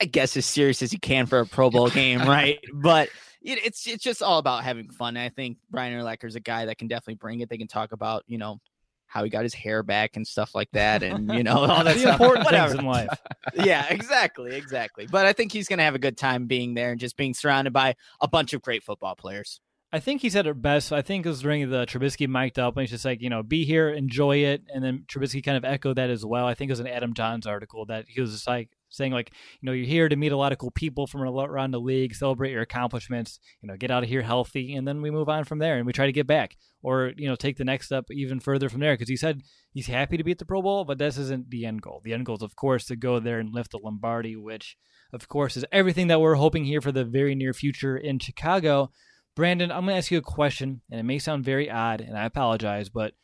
[0.00, 2.58] I guess, as serious as you can for a Pro Bowl game, right?
[2.72, 3.08] But
[3.42, 5.16] it's it's just all about having fun.
[5.16, 7.48] I think Brian Urlacher is a guy that can definitely bring it.
[7.48, 8.58] They can talk about, you know,
[9.06, 11.96] how he got his hair back and stuff like that, and you know all that
[11.96, 13.08] important things in life.
[13.54, 15.06] yeah, exactly, exactly.
[15.06, 17.34] But I think he's going to have a good time being there and just being
[17.34, 19.60] surrounded by a bunch of great football players.
[19.92, 20.92] I think he said it best.
[20.92, 23.44] I think it was during the Trubisky mic'd up, and he's just like, you know,
[23.44, 26.46] be here, enjoy it, and then Trubisky kind of echoed that as well.
[26.46, 29.32] I think it was an Adam Jahns article that he was just like, saying like,
[29.60, 32.14] you know, you're here to meet a lot of cool people from around the league,
[32.14, 35.44] celebrate your accomplishments, you know, get out of here healthy, and then we move on
[35.44, 38.04] from there and we try to get back or you know take the next step
[38.10, 39.40] even further from there because he said
[39.72, 42.00] he's happy to be at the Pro Bowl, but this isn't the end goal.
[42.04, 44.76] The end goal is of course to go there and lift the Lombardi, which
[45.12, 48.92] of course is everything that we're hoping here for the very near future in Chicago.
[49.34, 52.16] Brandon, I'm going to ask you a question, and it may sound very odd, and
[52.16, 53.14] I apologize, but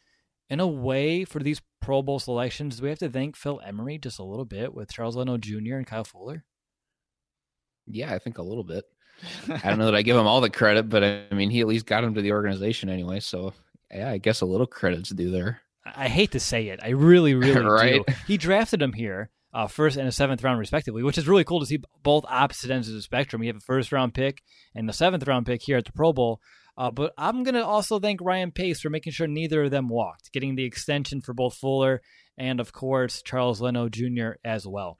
[0.50, 3.98] in a way, for these Pro Bowl selections, do we have to thank Phil Emery
[3.98, 5.76] just a little bit with Charles Leno Jr.
[5.76, 6.44] and Kyle Fuller?
[7.86, 8.84] Yeah, I think a little bit.
[9.48, 11.68] I don't know that I give him all the credit, but I mean, he at
[11.68, 13.20] least got him to the organization anyway.
[13.20, 13.54] So,
[13.90, 15.60] yeah, I guess a little credit's due there.
[15.84, 16.80] I hate to say it.
[16.82, 18.04] I really, really right?
[18.06, 18.14] do.
[18.26, 21.60] He drafted him here, uh, first and a seventh round, respectively, which is really cool
[21.60, 23.40] to see both opposite ends of the spectrum.
[23.40, 24.42] We have a first round pick
[24.74, 26.40] and the seventh round pick here at the Pro Bowl.
[26.80, 29.90] Uh, but I'm going to also thank Ryan Pace for making sure neither of them
[29.90, 32.00] walked, getting the extension for both Fuller
[32.38, 34.30] and, of course, Charles Leno Jr.
[34.42, 34.96] as well.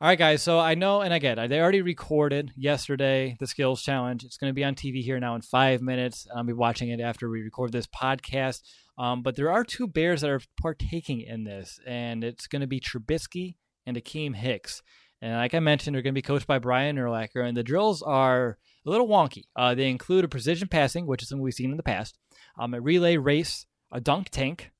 [0.00, 0.42] All right, guys.
[0.42, 4.24] So I know, and again, they already recorded yesterday the skills challenge.
[4.24, 6.26] It's going to be on TV here now in five minutes.
[6.34, 8.62] I'll be watching it after we record this podcast.
[8.98, 12.66] Um, but there are two Bears that are partaking in this, and it's going to
[12.66, 14.82] be Trubisky and Akiem Hicks.
[15.22, 18.02] And like I mentioned, they're going to be coached by Brian Urlacher, and the drills
[18.02, 19.44] are a little wonky.
[19.56, 22.18] Uh, they include a precision passing, which is something we've seen in the past,
[22.58, 24.70] um, a relay race, a dunk tank,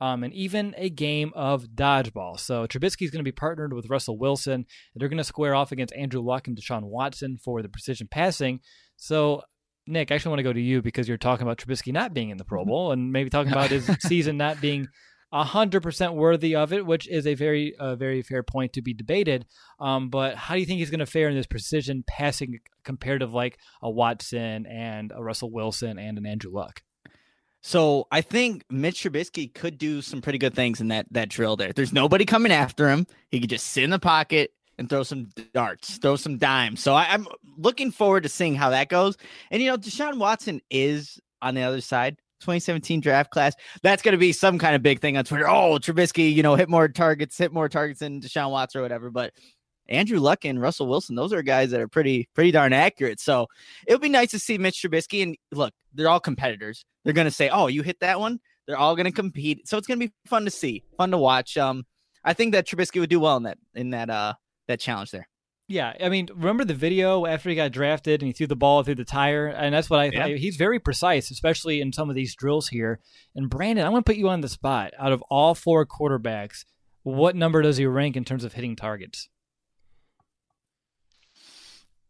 [0.00, 2.38] um, and even a game of dodgeball.
[2.38, 4.66] So Trubisky is going to be partnered with Russell Wilson.
[4.94, 8.60] They're going to square off against Andrew Luck and Deshaun Watson for the precision passing.
[8.96, 9.42] So
[9.88, 12.30] Nick, I actually want to go to you because you're talking about Trubisky not being
[12.30, 14.86] in the Pro Bowl and maybe talking about his season not being
[15.32, 18.94] hundred percent worthy of it, which is a very, uh, very fair point to be
[18.94, 19.46] debated.
[19.78, 23.32] Um, but how do you think he's going to fare in this precision passing comparative
[23.32, 26.82] like a Watson and a Russell Wilson and an Andrew Luck?
[27.60, 31.56] So I think Mitch Trubisky could do some pretty good things in that that drill
[31.56, 31.72] there.
[31.72, 33.06] There's nobody coming after him.
[33.30, 36.80] He could just sit in the pocket and throw some darts, throw some dimes.
[36.80, 39.16] So I, am looking forward to seeing how that goes.
[39.50, 42.16] And you know, Deshaun Watson is on the other side.
[42.40, 43.54] 2017 draft class.
[43.82, 45.48] That's going to be some kind of big thing on Twitter.
[45.48, 49.10] Oh, Trubisky, you know, hit more targets, hit more targets than Deshaun Watson or whatever.
[49.10, 49.32] But
[49.88, 53.20] Andrew Luck and Russell Wilson, those are guys that are pretty, pretty darn accurate.
[53.20, 53.46] So
[53.86, 55.22] it'll be nice to see Mitch Trubisky.
[55.22, 56.84] And look, they're all competitors.
[57.04, 59.66] They're going to say, "Oh, you hit that one." They're all going to compete.
[59.66, 61.56] So it's going to be fun to see, fun to watch.
[61.56, 61.86] Um,
[62.22, 64.34] I think that Trubisky would do well in that in that uh
[64.66, 65.26] that challenge there.
[65.70, 68.82] Yeah, I mean, remember the video after he got drafted and he threw the ball
[68.82, 70.04] through the tire, and that's what I.
[70.06, 70.24] Yeah.
[70.24, 73.00] I he's very precise, especially in some of these drills here.
[73.36, 74.94] And Brandon, I want to put you on the spot.
[74.98, 76.64] Out of all four quarterbacks,
[77.02, 79.28] what number does he rank in terms of hitting targets?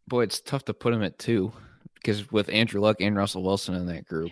[0.07, 1.51] Boy, it's tough to put him at two
[1.95, 4.31] because with Andrew Luck and Russell Wilson in that group,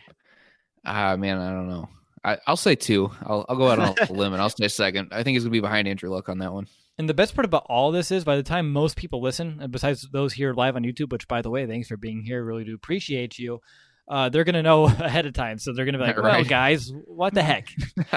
[0.85, 1.89] ah man, I don't know.
[2.23, 3.11] I, will say two.
[3.23, 5.09] I'll, I'll go out on a limb and I'll say second.
[5.11, 6.67] I think he's gonna be behind Andrew Luck on that one.
[6.97, 9.71] And the best part about all this is by the time most people listen, and
[9.71, 12.63] besides those here live on YouTube, which by the way, thanks for being here, really
[12.63, 13.61] do appreciate you.
[14.07, 17.33] Uh, they're gonna know ahead of time, so they're gonna be like, "Well, guys, what
[17.33, 17.69] the heck?"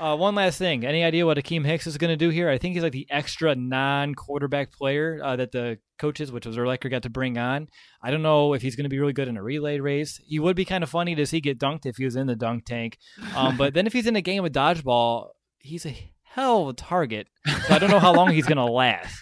[0.00, 2.50] uh, one last thing, any idea what Akiem Hicks is gonna do here?
[2.50, 6.90] I think he's like the extra non-quarterback player uh, that the coaches, which was Urlacher,
[6.90, 7.68] got to bring on.
[8.02, 10.20] I don't know if he's gonna be really good in a relay race.
[10.26, 12.36] He would be kind of funny to see get dunked if he was in the
[12.36, 12.98] dunk tank,
[13.36, 15.28] um, but then if he's in a game of dodgeball,
[15.60, 17.28] he's a hell of a target.
[17.46, 19.18] So I don't know how long he's gonna last.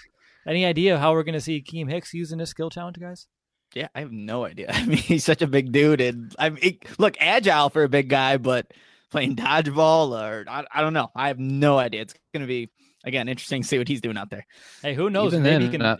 [0.46, 3.26] Any idea how we're gonna see Akiem Hicks using this skill challenge, guys?
[3.74, 4.66] Yeah, I have no idea.
[4.72, 8.08] I mean, he's such a big dude, and I mean, look agile for a big
[8.08, 8.72] guy, but
[9.10, 11.10] playing dodgeball or I, I don't know.
[11.14, 12.02] I have no idea.
[12.02, 12.70] It's going to be
[13.04, 14.46] again interesting to see what he's doing out there.
[14.82, 15.32] Hey, who knows?
[15.32, 15.82] Even Maybe then, he can.
[15.82, 15.96] Uh,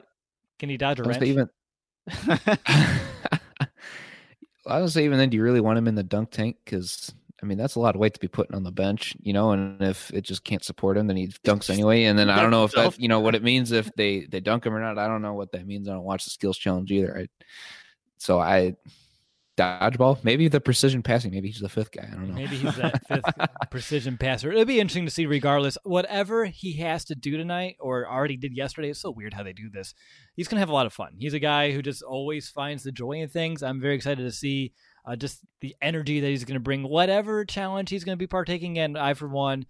[0.59, 1.23] can he dodge a wrench?
[1.23, 1.49] Even...
[4.67, 6.57] I would say even then, do you really want him in the dunk tank?
[6.65, 9.33] Because I mean, that's a lot of weight to be putting on the bench, you
[9.33, 9.53] know.
[9.53, 12.05] And if it just can't support him, then he dunks anyway.
[12.05, 14.41] And then I don't know if that, you know, what it means if they they
[14.41, 14.99] dunk him or not.
[14.99, 15.89] I don't know what that means.
[15.89, 17.19] I don't watch the skills challenge either.
[17.19, 17.29] I,
[18.19, 18.75] so I
[19.61, 21.31] dodgeball, maybe the precision passing.
[21.31, 22.09] Maybe he's the fifth guy.
[22.11, 22.35] I don't know.
[22.35, 24.51] Maybe he's that fifth precision passer.
[24.51, 25.27] It'll be interesting to see.
[25.27, 29.43] Regardless, whatever he has to do tonight or already did yesterday, it's so weird how
[29.43, 29.95] they do this.
[30.35, 31.15] He's gonna have a lot of fun.
[31.19, 33.63] He's a guy who just always finds the joy in things.
[33.63, 34.73] I'm very excited to see
[35.11, 38.29] uh, just the energy that he's going to bring, whatever challenge he's going to be
[38.29, 38.97] partaking in.
[38.97, 39.67] I, for one,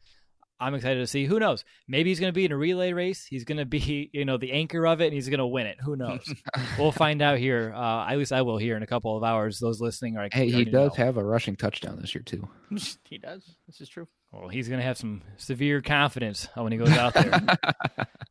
[0.60, 1.24] I'm excited to see.
[1.24, 1.64] Who knows?
[1.88, 3.24] Maybe he's going to be in a relay race.
[3.24, 5.66] He's going to be, you know, the anchor of it, and he's going to win
[5.66, 5.78] it.
[5.80, 6.32] Who knows?
[6.78, 7.72] we'll find out here.
[7.74, 9.58] Uh, at least I will here in a couple of hours.
[9.58, 10.28] Those listening are.
[10.30, 11.04] Hey, he does know.
[11.04, 12.48] have a rushing touchdown this year too.
[13.08, 13.56] he does.
[13.66, 14.06] This is true.
[14.32, 17.40] Well, he's going to have some severe confidence when he goes out there.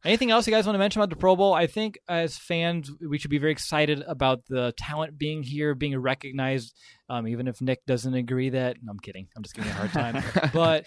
[0.05, 1.53] Anything else you guys want to mention about the Pro Bowl?
[1.53, 5.97] I think as fans, we should be very excited about the talent being here, being
[5.97, 6.73] recognized.
[7.09, 9.27] Um, even if Nick doesn't agree that, no, I'm kidding.
[9.35, 10.23] I'm just giving you a hard time.
[10.53, 10.85] but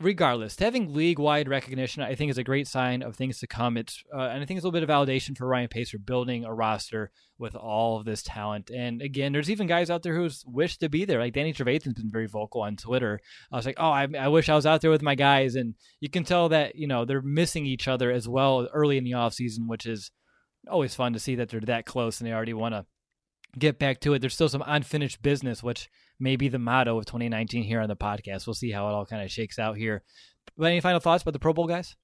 [0.00, 3.76] regardless, having league wide recognition, I think, is a great sign of things to come.
[3.76, 5.98] It's uh, and I think it's a little bit of validation for Ryan Pace for
[5.98, 8.70] building a roster with all of this talent.
[8.70, 11.20] And again, there's even guys out there who's wished to be there.
[11.20, 13.20] Like Danny Trevathan's been very vocal on Twitter.
[13.52, 15.74] I was like, oh, I, I wish I was out there with my guys, and
[16.00, 19.12] you can tell that you know they're missing each other as well early in the
[19.12, 20.10] offseason, which is
[20.68, 22.84] always fun to see that they're that close and they already want to
[23.58, 24.20] get back to it.
[24.20, 25.88] There's still some unfinished business, which
[26.18, 28.46] may be the motto of 2019 here on the podcast.
[28.46, 30.02] We'll see how it all kind of shakes out here.
[30.56, 31.96] But any final thoughts about the Pro Bowl, guys?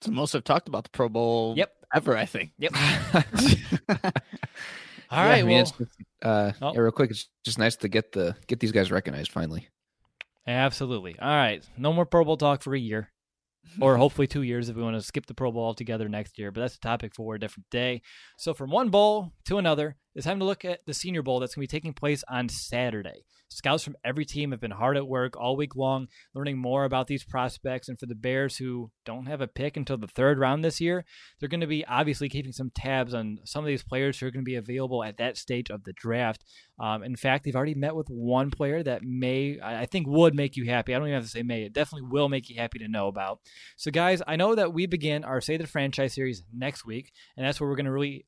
[0.00, 1.72] It's the most I've talked about the Pro Bowl yep.
[1.94, 2.52] ever, I think.
[2.58, 2.72] Yep.
[5.10, 5.38] All yeah, right.
[5.38, 5.72] I mean, well, it's,
[6.22, 6.72] uh, oh.
[6.74, 9.68] yeah, real quick, it's just nice to get the get these guys recognized finally.
[10.46, 11.18] Absolutely.
[11.18, 11.64] All right.
[11.76, 13.10] No more Pro Bowl talk for a year.
[13.80, 16.52] Or hopefully two years if we want to skip the Pro Bowl altogether next year.
[16.52, 18.02] But that's a topic for a different day.
[18.38, 21.54] So from one bowl to another, it's time to look at the Senior Bowl that's
[21.54, 23.26] going to be taking place on Saturday.
[23.50, 27.06] Scouts from every team have been hard at work all week long, learning more about
[27.06, 27.86] these prospects.
[27.86, 31.04] And for the Bears who don't have a pick until the third round this year,
[31.38, 34.30] they're going to be obviously keeping some tabs on some of these players who are
[34.30, 36.44] going to be available at that stage of the draft.
[36.80, 40.56] Um, in fact, they've already met with one player that may, I think, would make
[40.56, 40.94] you happy.
[40.94, 43.08] I don't even have to say may, it definitely will make you happy to know
[43.08, 43.40] about.
[43.76, 47.46] So, guys, I know that we begin our Say the Franchise series next week, and
[47.46, 48.24] that's where we're going to really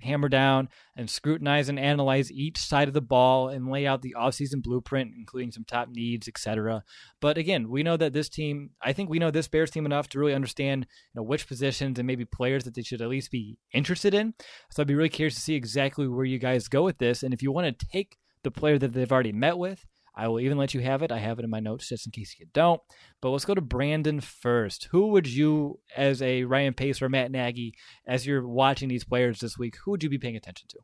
[0.00, 4.14] hammer down and scrutinize and analyze each side of the ball and lay out the
[4.18, 6.82] offseason blueprint, including some top needs, etc.
[7.20, 10.08] But again, we know that this team, I think we know this Bears team enough
[10.10, 13.30] to really understand you know, which positions and maybe players that they should at least
[13.30, 14.34] be interested in.
[14.70, 17.22] So I'd be really curious to see exactly where you guys go with this.
[17.22, 20.40] And if you want to take the player that they've already met with, I will
[20.40, 21.10] even let you have it.
[21.10, 22.80] I have it in my notes just in case you don't.
[23.20, 24.88] But let's go to Brandon first.
[24.90, 27.74] Who would you, as a Ryan Pace or Matt Nagy,
[28.06, 30.78] as you're watching these players this week, who would you be paying attention to?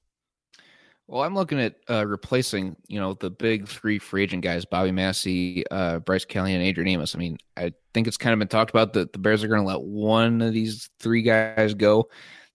[1.06, 4.92] Well, I'm looking at uh, replacing, you know, the big three free agent guys: Bobby
[4.92, 7.16] Massie, uh, Bryce Callahan, and Adrian Amos.
[7.16, 9.60] I mean, I think it's kind of been talked about that the Bears are going
[9.60, 12.08] to let one of these three guys go.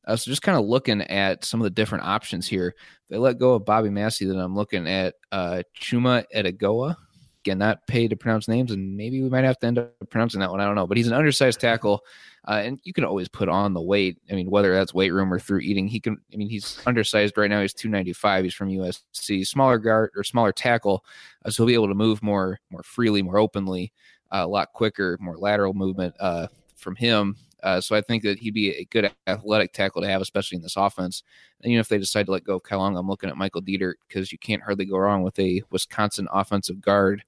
[0.06, 2.76] Uh, so just kind of looking at some of the different options here.
[3.10, 6.96] They let go of Bobby Massie, then I'm looking at uh, Chuma Edoga.
[7.44, 10.40] Again, not paid to pronounce names, and maybe we might have to end up pronouncing
[10.40, 10.60] that one.
[10.60, 12.02] I don't know, but he's an undersized tackle,
[12.48, 14.18] uh, and you can always put on the weight.
[14.32, 16.18] I mean, whether that's weight room or through eating, he can.
[16.34, 17.62] I mean, he's undersized right now.
[17.62, 18.46] He's 295.
[18.46, 21.06] He's from USC, smaller guard or smaller tackle,
[21.46, 23.94] uh, so he'll be able to move more, more freely, more openly,
[24.32, 27.36] uh, a lot quicker, more lateral movement uh, from him.
[27.64, 30.62] Uh, so I think that he'd be a good athletic tackle to have, especially in
[30.62, 31.24] this offense.
[31.62, 33.62] And know, if they decide to let go of Kyle Long, I'm looking at Michael
[33.62, 37.24] Deiter because you can't hardly go wrong with a Wisconsin offensive guard.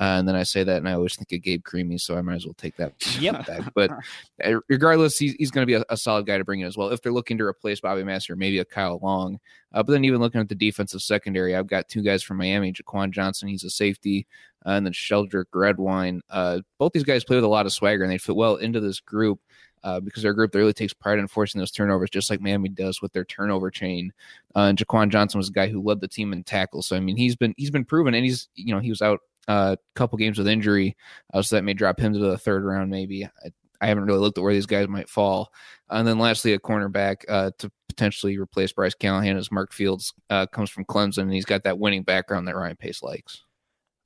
[0.00, 2.22] Uh, and then I say that, and I always think of Gabe Carimi, so I
[2.22, 3.46] might as well take that yep.
[3.46, 3.70] back.
[3.74, 3.90] But
[4.42, 6.74] uh, regardless, he's, he's going to be a, a, solid guy to bring in as
[6.74, 6.88] well.
[6.88, 9.38] If they're looking to replace Bobby Massie, maybe a Kyle Long.
[9.74, 12.72] Uh, but then even looking at the defensive secondary, I've got two guys from Miami,
[12.72, 14.26] Jaquan Johnson, he's a safety,
[14.64, 16.22] uh, and then Sheldrick Redwine.
[16.30, 18.80] Uh, both these guys play with a lot of swagger, and they fit well into
[18.80, 19.38] this group
[19.84, 23.02] uh, because their group really takes pride in forcing those turnovers, just like Miami does
[23.02, 24.12] with their turnover chain.
[24.56, 26.86] Uh, and Jaquan Johnson was a guy who led the team in tackles.
[26.86, 29.20] So I mean, he's been he's been proven, and he's you know he was out
[29.50, 30.96] a couple games with injury,
[31.34, 32.90] uh, so that may drop him to the third round.
[32.90, 35.52] Maybe I, I haven't really looked at where these guys might fall.
[35.88, 40.46] And then lastly, a cornerback uh, to potentially replace Bryce Callahan as Mark Fields uh,
[40.46, 43.44] comes from Clemson, and he's got that winning background that Ryan Pace likes.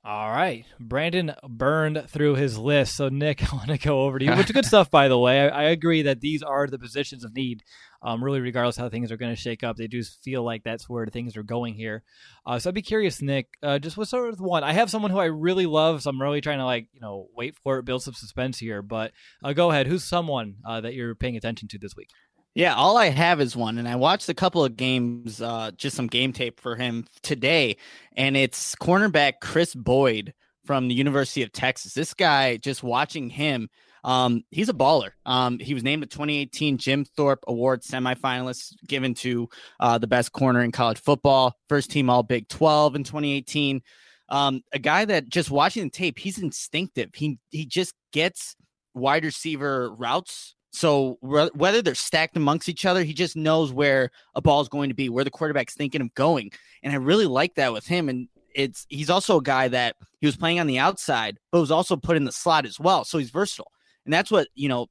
[0.07, 0.65] All right.
[0.79, 2.95] Brandon burned through his list.
[2.95, 5.17] So, Nick, I want to go over to you, which is good stuff, by the
[5.17, 5.41] way.
[5.41, 7.63] I, I, agree that these are the positions of need,
[8.03, 9.77] um, really, regardless how things are going to shake up.
[9.77, 12.03] They do feel like that's where things are going here.
[12.45, 14.63] Uh, so, I'd be curious, Nick, uh, just what sort of one?
[14.63, 17.29] I have someone who I really love, so I'm really trying to, like, you know,
[17.35, 18.83] wait for it, build some suspense here.
[18.83, 19.11] But
[19.43, 19.87] uh, go ahead.
[19.87, 22.09] Who's someone uh, that you're paying attention to this week?
[22.55, 25.93] Yeah, all I have is one, and I watched a couple of games, uh, just
[25.93, 27.75] some game tape for him today,
[28.15, 31.93] and it's cornerback Kris Boyd from the University of Texas.
[31.93, 33.67] This guy, just watching him,
[34.05, 35.11] um, he's a baller.
[35.25, 39.49] Um, he was named the 2018 Jim Thorpe Award semifinalist, given to
[39.81, 43.81] uh, the best corner in college football, first team All Big 12 in 2018.
[44.29, 47.09] Um, a guy that just watching the tape, he's instinctive.
[47.13, 48.55] He he just gets
[48.93, 54.41] wide receiver routes so whether they're stacked amongst each other, he just knows where a
[54.41, 56.51] ball is going to be, where the quarterback's thinking of going.
[56.83, 58.09] And I really like that with him.
[58.09, 61.71] And it's he's also a guy that he was playing on the outside, but was
[61.71, 63.05] also put in the slot as well.
[63.05, 63.71] So he's versatile.
[64.03, 64.87] And that's what, you know,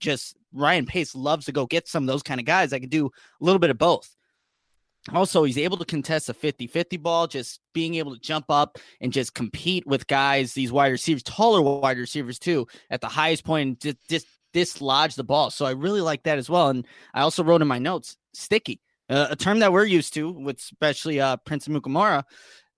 [0.00, 2.88] just Ryan Pace loves to go get some of those kind of guys that can
[2.88, 4.16] do a little bit of both.
[5.14, 8.78] Also, he's able to contest a 50 50 ball, just being able to jump up
[9.00, 13.44] and just compete with guys, these wide receivers, taller wide receivers, too, at the highest
[13.44, 15.50] point, just, just dislodge the ball.
[15.50, 16.68] So I really like that as well.
[16.68, 20.30] And I also wrote in my notes sticky, uh, a term that we're used to
[20.30, 22.24] with especially uh, Prince Amukamara,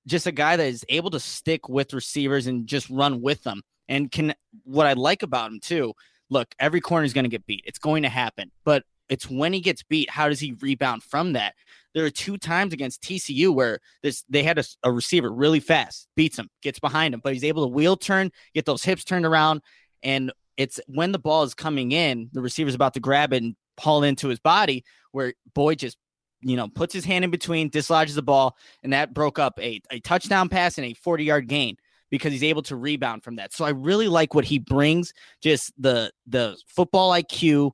[0.06, 3.62] just a guy that is able to stick with receivers and just run with them.
[3.88, 5.92] And can what I like about him too.
[6.30, 7.64] Look, every corner is going to get beat.
[7.66, 10.08] It's going to happen, but it's when he gets beat.
[10.08, 11.54] How does he rebound from that?
[11.94, 16.08] There are two times against TCU where this they had a, a receiver really fast,
[16.16, 19.26] beats him, gets behind him, but he's able to wheel turn, get those hips turned
[19.26, 19.60] around,
[20.02, 20.32] and
[20.62, 24.02] it's when the ball is coming in, the receiver's about to grab it and haul
[24.02, 25.98] into his body, where Boyd just
[26.42, 29.80] you know, puts his hand in between, dislodges the ball, and that broke up a,
[29.90, 31.76] a touchdown pass and a 40 yard gain
[32.10, 33.54] because he's able to rebound from that.
[33.54, 37.70] So I really like what he brings, just the the football IQ,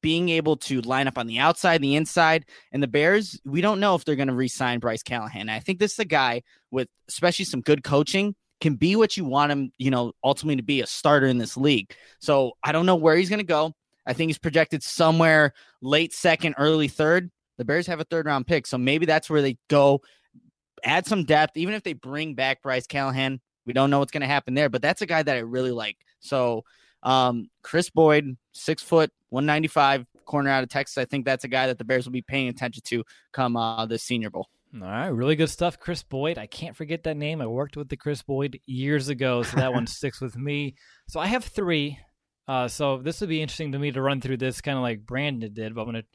[0.00, 3.38] being able to line up on the outside, the inside, and the Bears.
[3.44, 5.48] We don't know if they're going to re-sign Bryce Callahan.
[5.48, 9.26] I think this is a guy with especially some good coaching can be what you
[9.26, 11.94] want him, you know, ultimately to be a starter in this league.
[12.18, 13.74] So I don't know where he's going to go.
[14.06, 15.52] I think he's projected somewhere
[15.82, 17.30] late second, early third.
[17.58, 18.66] The Bears have a third round pick.
[18.66, 20.00] So maybe that's where they go,
[20.82, 21.58] add some depth.
[21.58, 24.70] Even if they bring back Bryce Callahan, we don't know what's going to happen there.
[24.70, 25.98] But that's a guy that I really like.
[26.20, 26.64] So
[27.02, 30.96] um, Kris Boyd, six foot, 195, corner out of Texas.
[30.96, 33.84] I think that's a guy that the Bears will be paying attention to come uh,
[33.84, 34.48] the Senior Bowl.
[34.74, 36.36] All right, really good stuff, Kris Boyd.
[36.36, 37.40] I can't forget that name.
[37.40, 40.74] I worked with the Chris Boyd years ago, so that one sticks with me.
[41.08, 42.00] So I have three.
[42.48, 45.06] Uh, so this would be interesting to me to run through this, kind of like
[45.06, 46.08] Brandon did, but I'm going to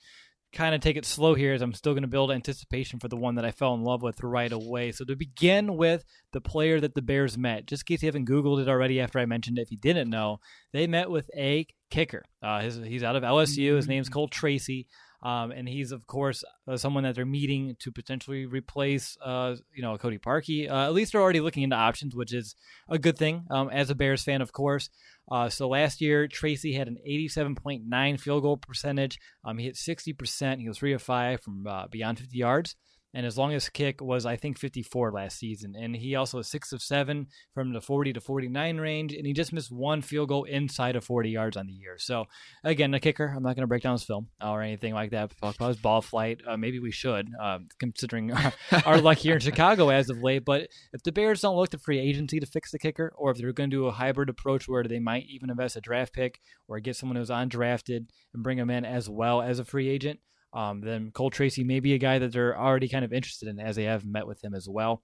[0.52, 3.16] kind of take it slow here as I'm still going to build anticipation for the
[3.16, 4.92] one that I fell in love with right away.
[4.92, 6.04] So to begin with,
[6.34, 9.20] the player that the Bears met, just in case you haven't Googled it already after
[9.20, 10.40] I mentioned it, if you didn't know,
[10.74, 12.26] they met with a kicker.
[12.44, 13.78] Uh, his, he's out of LSU.
[13.78, 14.88] His name's Cole Tracy.
[15.22, 19.82] Um, and he's of course uh, someone that they're meeting to potentially replace, uh, you
[19.82, 20.70] know, Cody Parkey.
[20.70, 22.56] Uh, at least they're already looking into options, which is
[22.88, 24.90] a good thing um, as a Bears fan, of course.
[25.32, 29.20] Uh, so last year, Tracy had an 87.9 field goal percentage.
[29.46, 30.60] Um, he hit 60%.
[30.60, 32.76] He was three of five from uh, beyond 50 yards
[33.14, 35.74] and his longest kick was I think 54 last season.
[35.76, 39.34] And he also was six of seven from the 40 to 49 range, and he
[39.34, 41.96] just missed one field goal inside of 40 yards on the year.
[41.98, 42.26] So
[42.64, 43.34] again, a kicker.
[43.36, 45.32] I'm not going to break down his film or anything like that.
[45.42, 46.42] Talk about his ball flight.
[46.48, 48.54] Uh, maybe we should, uh, considering our,
[48.86, 50.46] our luck here in Chicago as of late.
[50.46, 53.38] But if the Bears don't look to free agency to fix the kicker, or if
[53.38, 56.40] they're going to do a hybrid approach where they might even invest a draft pick
[56.68, 60.20] or get someone who's undrafted and bring him in as well as a free agent
[60.54, 63.60] um, then Cole Tracy may be a guy that they're already kind of interested in
[63.60, 65.04] as they have met with him as well.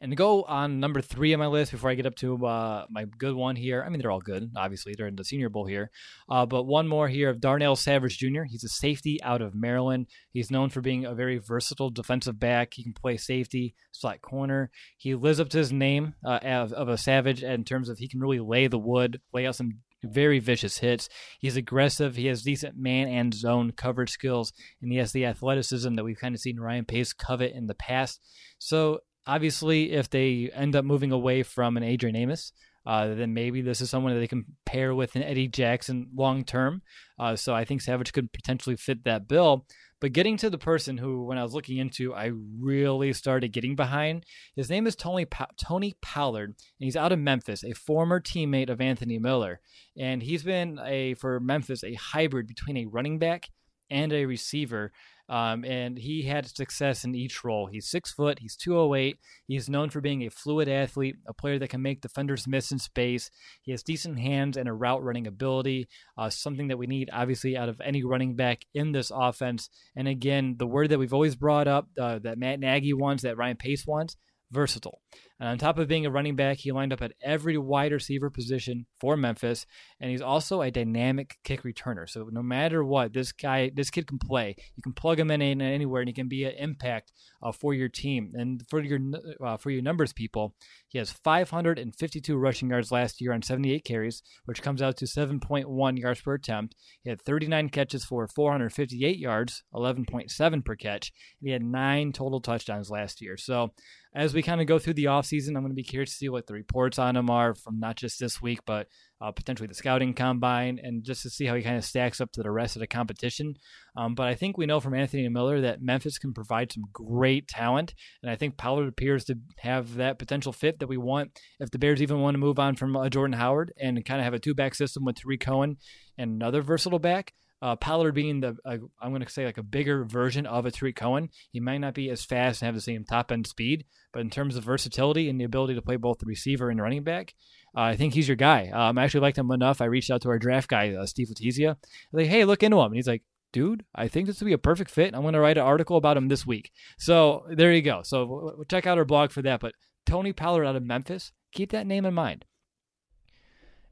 [0.00, 2.86] And to go on number three on my list before I get up to uh,
[2.90, 3.82] my good one here.
[3.84, 4.50] I mean, they're all good.
[4.56, 5.90] Obviously, they're in the Senior Bowl here.
[6.28, 8.42] Uh, but one more here of Darnell Savage Jr.
[8.42, 10.06] He's a safety out of Maryland.
[10.30, 12.74] He's known for being a very versatile defensive back.
[12.74, 14.70] He can play safety, slot corner.
[14.96, 18.08] He lives up to his name uh, of, of a Savage in terms of he
[18.08, 21.08] can really lay the wood, lay out some very vicious hits.
[21.38, 22.16] He's aggressive.
[22.16, 26.18] He has decent man and zone coverage skills, and he has the athleticism that we've
[26.18, 28.20] kind of seen Ryan Pace covet in the past.
[28.58, 32.52] So obviously, if they end up moving away from an Adrian Amos,
[32.86, 36.44] uh, then maybe this is someone that they can pair with an Eddie Jackson long
[36.44, 36.82] term.
[37.18, 39.66] Uh, so I think Savage could potentially fit that bill.
[40.00, 43.76] But getting to the person who, when I was looking into, I really started getting
[43.76, 44.24] behind.
[44.56, 48.70] His name is Tony pa- Tony Pollard, and he's out of Memphis, a former teammate
[48.70, 49.60] of Anthony Miller,
[49.98, 53.50] and he's been a for Memphis a hybrid between a running back
[53.90, 54.92] and a receiver.
[55.30, 57.66] Um, and he had success in each role.
[57.66, 59.16] He's six foot, he's 208.
[59.46, 62.80] He's known for being a fluid athlete, a player that can make defenders miss in
[62.80, 63.30] space.
[63.62, 67.56] He has decent hands and a route running ability, uh, something that we need, obviously,
[67.56, 69.70] out of any running back in this offense.
[69.94, 73.36] And again, the word that we've always brought up uh, that Matt Nagy wants, that
[73.36, 74.16] Ryan Pace wants,
[74.50, 75.00] versatile.
[75.40, 78.28] And on top of being a running back, he lined up at every wide receiver
[78.28, 79.64] position for Memphis,
[79.98, 82.06] and he's also a dynamic kick returner.
[82.08, 84.54] So no matter what, this guy, this kid can play.
[84.76, 87.88] You can plug him in anywhere, and he can be an impact uh, for your
[87.88, 89.00] team and for your
[89.42, 90.54] uh, for your numbers people.
[90.88, 95.98] He has 552 rushing yards last year on 78 carries, which comes out to 7.1
[95.98, 96.74] yards per attempt.
[97.02, 101.12] He had 39 catches for 458 yards, 11.7 per catch.
[101.40, 103.36] And he had nine total touchdowns last year.
[103.36, 103.72] So
[104.14, 106.28] as we kind of go through the offseason, I'm going to be curious to see
[106.28, 108.88] what the reports on him are from not just this week, but
[109.20, 112.32] uh, potentially the scouting combine, and just to see how he kind of stacks up
[112.32, 113.54] to the rest of the competition.
[113.96, 117.46] Um, but I think we know from Anthony Miller that Memphis can provide some great
[117.46, 121.70] talent, and I think Pollard appears to have that potential fit that we want if
[121.70, 124.34] the Bears even want to move on from uh, Jordan Howard and kind of have
[124.34, 125.76] a two back system with Tarik Cohen
[126.18, 127.32] and another versatile back.
[127.62, 130.70] Uh, Pollard being the, uh, I'm going to say like a bigger version of a
[130.70, 131.28] Tarik Cohen.
[131.52, 134.30] He might not be as fast and have the same top end speed, but in
[134.30, 137.34] terms of versatility and the ability to play both the receiver and running back,
[137.76, 138.70] uh, I think he's your guy.
[138.70, 139.80] Um, I actually liked him enough.
[139.80, 141.76] I reached out to our draft guy, uh, Steve Letizia.
[142.12, 142.86] Like, hey, look into him.
[142.86, 145.14] And he's like, dude, I think this would be a perfect fit.
[145.14, 146.70] I'm going to write an article about him this week.
[146.98, 148.00] So there you go.
[148.02, 149.60] So check out our blog for that.
[149.60, 149.74] But
[150.06, 152.44] Tony Pollard out of Memphis, keep that name in mind.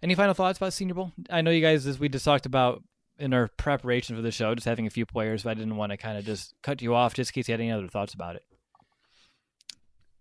[0.02, 1.12] Any final thoughts about Senior Bowl?
[1.28, 2.82] I know you guys, as we just talked about
[3.18, 5.90] in our preparation for the show, just having a few players, but I didn't want
[5.92, 8.14] to kind of just cut you off just in case you had any other thoughts
[8.14, 8.44] about it.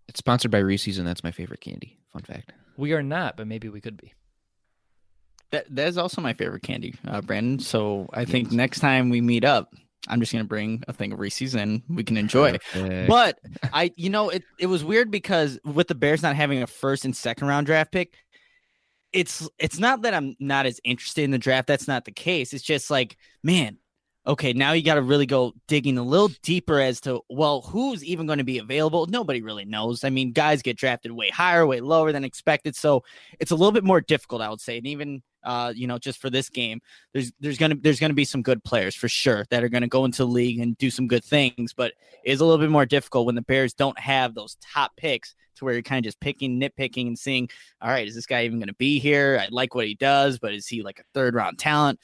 [0.08, 1.98] It's sponsored by Reese's, and that's my favorite candy.
[2.12, 2.52] Fun fact.
[2.76, 4.14] We are not, but maybe we could be.
[5.50, 7.58] That that is also my favorite candy, uh, Brandon.
[7.58, 9.72] So I think next time we meet up,
[10.06, 12.58] I'm just gonna bring a thing of Reese's and we can enjoy.
[13.06, 13.38] But
[13.72, 17.04] I, you know, it it was weird because with the Bears not having a first
[17.04, 18.14] and second round draft pick,
[19.12, 21.66] it's it's not that I'm not as interested in the draft.
[21.66, 22.52] That's not the case.
[22.52, 23.78] It's just like, man,
[24.26, 28.04] okay, now you got to really go digging a little deeper as to, well, who's
[28.04, 29.06] even going to be available?
[29.06, 30.04] Nobody really knows.
[30.04, 32.76] I mean, guys get drafted way higher, way lower than expected.
[32.76, 33.04] So
[33.40, 34.76] it's a little bit more difficult, I would say.
[34.76, 36.78] And even, uh, you know, just for this game,
[37.14, 40.04] there's, there's to, there's to be some good players for sure that are to go
[40.04, 43.24] into the league and do some good things, but it's a little bit more difficult
[43.24, 46.60] when the Bears don't have those top picks to where you're kind of just picking,
[46.60, 47.48] nitpicking, and seeing,
[47.80, 49.38] all right, is this guy even to be here?
[49.40, 51.98] I like what he does, but is he like a third round talent?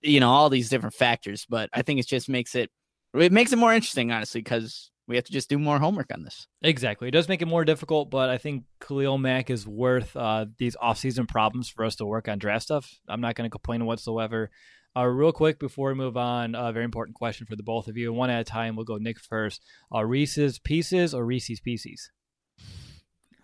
[0.00, 1.46] You know, all these different factors.
[1.48, 2.70] But I think it just makes it,
[3.12, 6.22] it makes it more interesting, honestly, because we have to just do more homework on
[6.22, 6.46] this.
[6.62, 7.08] Exactly.
[7.08, 10.76] It does make it more difficult, but I think Khalil Mack is worth uh, these
[10.76, 12.98] offseason problems for us to work on draft stuff.
[13.08, 14.50] I'm not going to complain whatsoever.
[14.96, 17.96] Uh, real quick before we move on, a very important question for the both of
[17.96, 18.12] you.
[18.12, 18.76] One at a time.
[18.76, 19.62] We'll go Nick first.
[19.92, 22.10] Uh, Reese's Pieces or Reese's Pieces?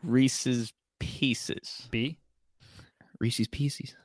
[0.02, 1.88] Reese's Pieces.
[1.90, 2.18] B.
[3.18, 3.96] Reese's Pieces.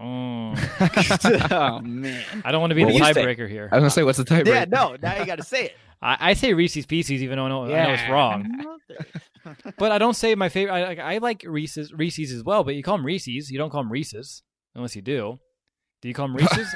[0.00, 0.54] Oh.
[1.50, 2.24] oh man.
[2.44, 3.24] I don't want to be What the do you say?
[3.24, 3.68] tiebreaker here.
[3.70, 4.46] I was gonna say, what's the tiebreaker?
[4.46, 5.76] Yeah, no, now you got to say it.
[6.02, 8.76] I, I say Reese's Pieces, even though I know, I know it's wrong.
[9.78, 10.72] But I don't say my favorite.
[10.74, 13.50] I, I, I like Reese's Reese's as well, but you call them Reese's.
[13.50, 14.42] You don't call them Reese's
[14.74, 15.38] unless you do.
[16.00, 16.74] Do you call them Reese's?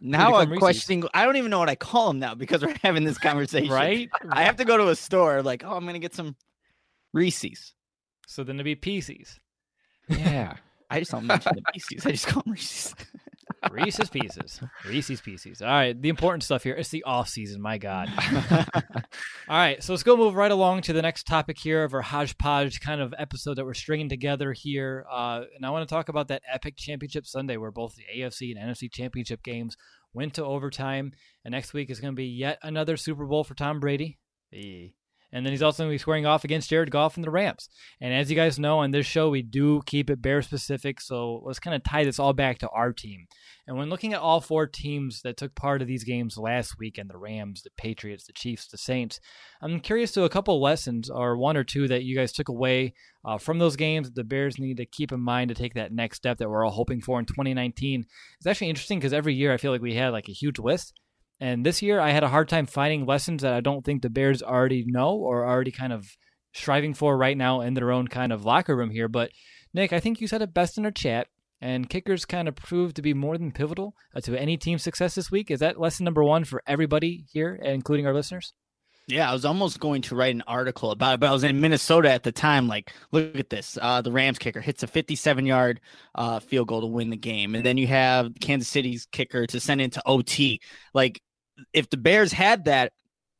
[0.00, 0.60] now I'm Reese's.
[0.60, 1.04] questioning.
[1.14, 3.72] I don't even know what I call them now because we're having this conversation.
[3.72, 4.10] right?
[4.30, 5.42] I have to go to a store.
[5.42, 6.36] Like, oh, I'm gonna get some
[7.14, 7.74] Reese's.
[8.26, 9.40] So then it'd be Pieces.
[10.08, 10.54] yeah.
[10.90, 12.06] I just don't mention the Reese's.
[12.06, 12.94] I just call them Reese's.
[13.70, 14.60] Reese's Pieces.
[14.86, 15.60] Reese's Pieces.
[15.60, 16.00] All right.
[16.00, 16.74] The important stuff here.
[16.74, 17.60] It's the off season.
[17.60, 18.08] My God.
[18.74, 19.82] All right.
[19.82, 23.00] So let's go move right along to the next topic here of our hodgepodge kind
[23.00, 25.04] of episode that we're stringing together here.
[25.10, 28.56] Uh, and I want to talk about that epic championship Sunday where both the AFC
[28.56, 29.76] and NFC championship games
[30.14, 31.12] went to overtime.
[31.44, 34.18] And next week is going to be yet another Super Bowl for Tom Brady.
[34.54, 34.88] Eh.
[35.32, 37.68] And then he's also going to be squaring off against Jared Goff and the Rams.
[38.00, 41.00] And as you guys know, on this show, we do keep it bear specific.
[41.00, 43.26] So let's kind of tie this all back to our team.
[43.66, 47.10] And when looking at all four teams that took part of these games last weekend
[47.10, 49.20] the Rams, the Patriots, the Chiefs, the Saints
[49.62, 52.94] I'm curious to a couple lessons or one or two that you guys took away
[53.24, 55.92] uh, from those games that the Bears need to keep in mind to take that
[55.92, 58.06] next step that we're all hoping for in 2019.
[58.38, 60.94] It's actually interesting because every year I feel like we had like a huge list.
[61.40, 64.10] And this year I had a hard time finding lessons that I don't think the
[64.10, 66.06] Bears already know or already kind of
[66.52, 69.08] striving for right now in their own kind of locker room here.
[69.08, 69.30] But
[69.72, 71.28] Nick, I think you said it best in our chat.
[71.62, 75.14] And kickers kind of proved to be more than pivotal uh, to any team's success
[75.14, 75.50] this week.
[75.50, 78.54] Is that lesson number one for everybody here, including our listeners?
[79.06, 81.60] Yeah, I was almost going to write an article about it, but I was in
[81.60, 82.68] Minnesota at the time.
[82.68, 83.76] Like, look at this.
[83.80, 85.80] Uh, the Rams kicker hits a 57 yard
[86.14, 87.54] uh, field goal to win the game.
[87.54, 90.60] And then you have Kansas City's kicker to send into OT.
[90.94, 91.20] Like,
[91.72, 92.92] if the Bears had that,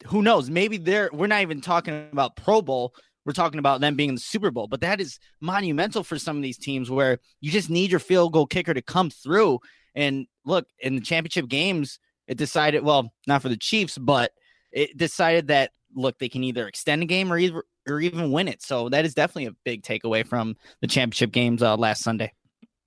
[0.07, 0.49] who knows?
[0.49, 2.95] Maybe they're, we're not even talking about Pro Bowl.
[3.25, 6.37] We're talking about them being in the Super Bowl, but that is monumental for some
[6.37, 9.61] of these teams where you just need your field goal kicker to come through.
[9.95, 14.33] And look, in the championship games, it decided, well, not for the Chiefs, but
[14.73, 18.49] it decided that look they can either extend the game or either or even win
[18.49, 18.63] it.
[18.63, 22.33] So that is definitely a big takeaway from the championship games uh, last Sunday.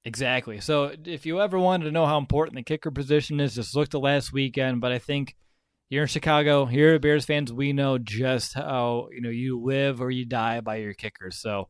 [0.05, 0.59] Exactly.
[0.59, 3.89] So if you ever wanted to know how important the kicker position is, just look
[3.89, 4.81] to last weekend.
[4.81, 5.35] But I think
[5.89, 10.01] here in Chicago, here at Bears fans, we know just how you know you live
[10.01, 11.37] or you die by your kickers.
[11.37, 11.69] So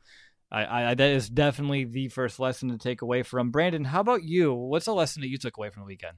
[0.51, 3.83] I, I that is definitely the first lesson to take away from Brandon.
[3.83, 4.53] How about you?
[4.53, 6.17] What's a lesson that you took away from the weekend?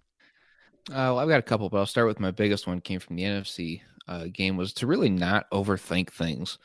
[0.89, 2.79] Uh, well, I've got a couple, but I'll start with my biggest one.
[2.79, 6.57] Came from the NFC uh, game was to really not overthink things.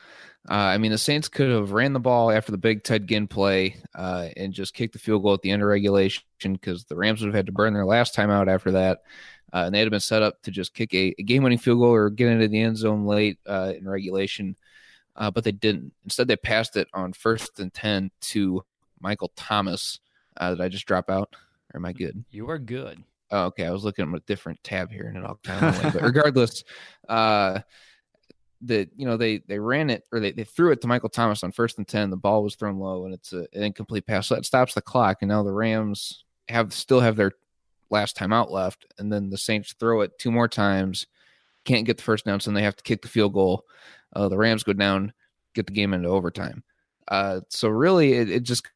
[0.49, 3.27] Uh, I mean, the Saints could have ran the ball after the big Ted Ginn
[3.27, 6.97] play uh, and just kicked the field goal at the end of regulation because the
[6.97, 9.03] Rams would have had to burn their last time out after that.
[9.53, 11.79] Uh, and they'd have been set up to just kick a, a game winning field
[11.79, 14.57] goal or get into the end zone late uh, in regulation.
[15.17, 15.93] Uh, but they didn't.
[16.05, 18.65] Instead, they passed it on first and 10 to
[19.01, 20.01] Michael Thomas.
[20.37, 21.35] Uh, did I just drop out?
[21.75, 22.25] Or am I good?
[22.31, 23.03] You are good.
[23.31, 23.67] Oh, okay.
[23.67, 25.95] I was looking at a different tab here and it all kind of went.
[25.95, 26.65] But regardless,
[27.09, 27.61] uh,
[28.63, 31.43] the you know they they ran it or they, they threw it to Michael Thomas
[31.43, 32.11] on first and ten.
[32.11, 34.27] The ball was thrown low and it's a, an incomplete pass.
[34.27, 35.19] So that stops the clock.
[35.21, 37.33] And now the Rams have still have their
[37.91, 38.87] last time out left.
[38.99, 41.07] And then the Saints throw it two more times,
[41.65, 43.65] can't get the first down, so then they have to kick the field goal.
[44.15, 45.13] Uh, the Rams go down,
[45.55, 46.63] get the game into overtime.
[47.09, 48.69] Uh, so really, it, it just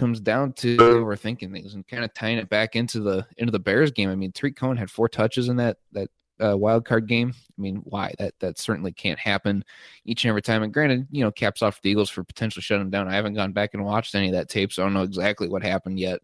[0.00, 3.58] comes down to overthinking things and kind of tying it back into the into the
[3.58, 4.08] Bears game.
[4.08, 6.08] I mean, Tarik Cohen had four touches in that that
[6.42, 7.34] uh, wild card game.
[7.36, 8.14] I mean, why?
[8.18, 9.62] That that certainly can't happen
[10.06, 10.62] each and every time.
[10.62, 13.08] And granted, you know, caps off the Eagles for potentially shutting them down.
[13.08, 15.48] I haven't gone back and watched any of that tape, so I don't know exactly
[15.48, 16.20] what happened yet.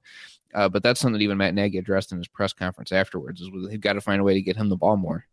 [0.55, 3.43] Uh, but that's something that even Matt Nagy addressed in his press conference afterwards.
[3.43, 5.27] Is they've got to find a way to get him the ball more.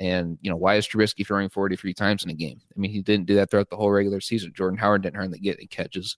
[0.00, 2.60] And you know, why is Trubisky throwing 43 times in a game?
[2.76, 4.52] I mean, he didn't do that throughout the whole regular season.
[4.52, 6.16] Jordan Howard didn't hardly get any catches,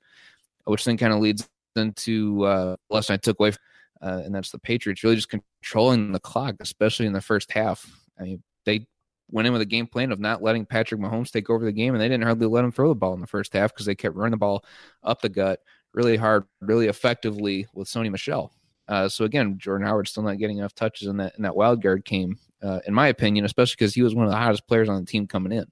[0.64, 1.47] which then kind of leads
[1.77, 3.61] into uh, lesson I took away, from,
[4.03, 7.91] uh, and that's the Patriots really just controlling the clock, especially in the first half.
[8.18, 8.87] I mean, they
[9.31, 11.95] went in with a game plan of not letting Patrick Mahomes take over the game,
[11.95, 13.95] and they didn't hardly let him throw the ball in the first half because they
[13.95, 14.64] kept running the ball
[15.03, 15.61] up the gut
[15.97, 18.53] really hard, really effectively with Sony Michel.
[18.87, 21.83] Uh, so again, Jordan Howard still not getting enough touches in that in that wild
[21.83, 24.89] card game, uh, in my opinion, especially because he was one of the hottest players
[24.89, 25.66] on the team coming in.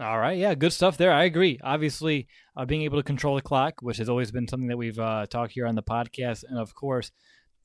[0.00, 1.12] All right, yeah, good stuff there.
[1.12, 1.58] I agree.
[1.60, 4.98] Obviously, uh, being able to control the clock, which has always been something that we've
[4.98, 7.10] uh, talked here on the podcast, and of course,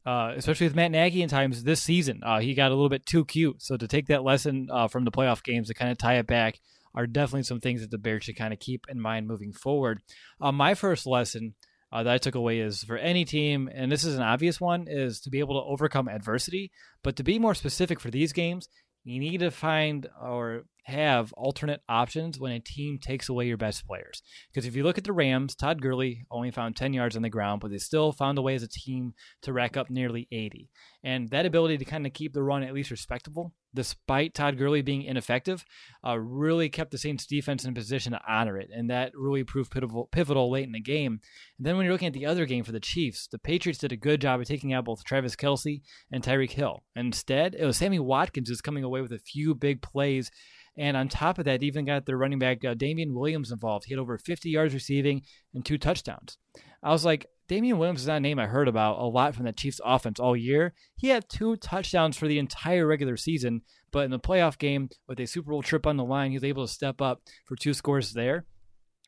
[0.08, 3.06] uh, especially with Matt Nagy in times this season, uh, he got a little bit
[3.06, 3.62] too cute.
[3.62, 6.26] So to take that lesson uh, from the playoff games to kind of tie it
[6.26, 6.60] back
[6.96, 10.02] are definitely some things that the Bears should kind of keep in mind moving forward.
[10.42, 11.54] Uh, my first lesson
[11.92, 15.20] that I took away is for any team, and this is an obvious one, is
[15.22, 16.72] to be able to overcome adversity.
[17.04, 18.68] But to be more specific for these games,
[19.04, 23.88] you need to find or have alternate options when a team takes away your best
[23.88, 24.22] players.
[24.52, 27.30] Because if you look at the Rams, Todd Gurley only found 10 yards on the
[27.30, 30.70] ground, but they still found a way as a team to rack up nearly 80.
[31.04, 34.82] And that ability to kind of keep the run at least respectable, despite Todd Gurley
[34.82, 35.64] being ineffective,
[36.06, 38.70] uh, really kept the Saints defense in position to honor it.
[38.74, 41.20] And that really proved pivotal, pivotal late in the game.
[41.58, 43.92] And then when you're looking at the other game for the Chiefs, the Patriots did
[43.92, 46.84] a good job of taking out both Travis Kelce and Tyreek Hill.
[46.96, 50.32] Instead, it was Sammy Watkins who's coming away with a few big plays
[50.78, 53.86] and on top of that, even got their running back uh, Damien Williams involved.
[53.86, 55.22] He had over 50 yards receiving
[55.54, 56.38] and two touchdowns.
[56.82, 59.46] I was like, Damien Williams is not a name I heard about a lot from
[59.46, 60.74] the Chiefs offense all year.
[60.96, 65.20] He had two touchdowns for the entire regular season, but in the playoff game with
[65.20, 67.74] a Super Bowl trip on the line, he was able to step up for two
[67.74, 68.46] scores there.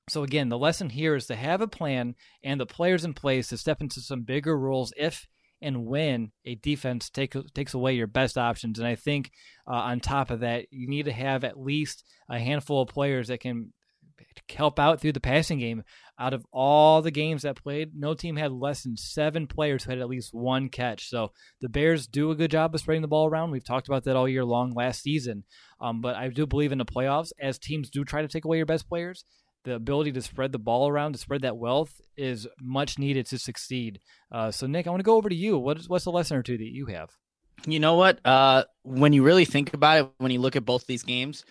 [0.09, 3.49] So again, the lesson here is to have a plan and the players in place
[3.49, 5.27] to step into some bigger roles if
[5.61, 8.77] and when a defense take, takes away your best options.
[8.77, 9.31] And I think
[9.67, 13.29] uh, on top of that, you need to have at least a handful of players
[13.29, 13.73] that can
[14.49, 15.83] help out through the passing game.
[16.17, 19.91] Out of all the games that played, no team had less than seven players who
[19.91, 21.09] had at least one catch.
[21.09, 23.51] So the Bears do a good job of spreading the ball around.
[23.51, 25.43] We've talked about that all year long last season.
[25.81, 28.57] Um, but I do believe in the playoffs, as teams do try to take away
[28.57, 29.25] your best players,
[29.65, 33.37] the ability to spread the ball around, to spread that wealth, is much needed to
[33.37, 33.99] succeed.
[34.31, 35.57] Uh, so, Nick, I want to go over to you.
[35.57, 37.09] What is, what's the lesson or two that you have?
[37.67, 38.25] You know what?
[38.25, 41.43] Uh, when you really think about it, when you look at both these games,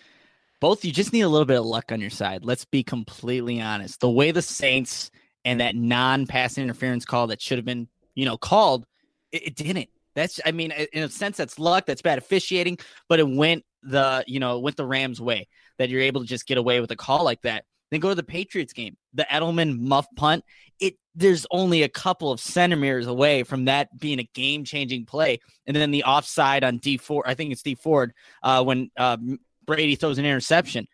[0.59, 2.45] both you just need a little bit of luck on your side.
[2.45, 3.99] Let's be completely honest.
[3.99, 5.11] The way the Saints
[5.43, 8.85] and that non-passing interference call that should have been, you know, called,
[9.31, 9.89] it, it didn't.
[10.15, 11.85] That's, I mean, in a sense, that's luck.
[11.85, 12.79] That's bad officiating,
[13.09, 15.47] but it went the, you know, it went the Rams' way
[15.77, 17.65] that you're able to just get away with a call like that.
[17.91, 18.97] Then go to the Patriots game.
[19.13, 20.43] The Edelman muff punt.
[20.79, 25.39] It there's only a couple of centimeters away from that being a game changing play.
[25.67, 27.23] And then the offside on D four.
[27.27, 29.17] I think it's Dee Ford uh, when uh,
[29.65, 30.87] Brady throws an interception.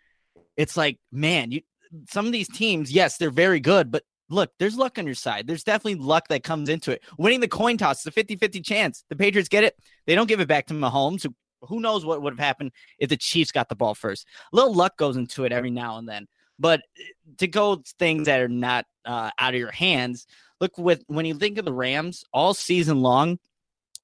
[0.57, 1.61] It's like man, you
[2.09, 5.45] some of these teams, yes, they're very good, but look, there's luck on your side.
[5.45, 7.03] There's definitely luck that comes into it.
[7.17, 9.03] Winning the coin toss is a 50 50 chance.
[9.09, 9.75] The Patriots get it.
[10.07, 13.09] They don't give it back to Mahomes, who, who knows what would have happened if
[13.09, 14.25] the Chiefs got the ball first.
[14.51, 16.27] A little luck goes into it every now and then.
[16.57, 17.03] But eh,
[17.39, 20.25] to go things that are not uh, out of your hands,
[20.59, 23.37] look with when you think of the Rams all season long,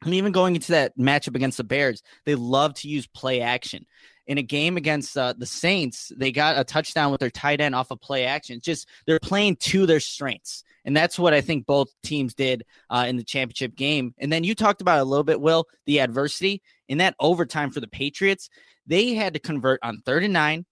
[0.04, 3.86] and even going into that matchup against the Bears, they love to use play action.
[4.28, 7.74] In a game against uh, the Saints, they got a touchdown with their tight end
[7.74, 8.60] off of play action.
[8.62, 10.64] Just they're playing to their strengths.
[10.84, 14.14] And that's what I think both teams did uh, in the championship game.
[14.18, 17.80] And then you talked about a little bit, Will, the adversity in that overtime for
[17.80, 18.50] the Patriots.
[18.86, 20.66] They had to convert on third and nine,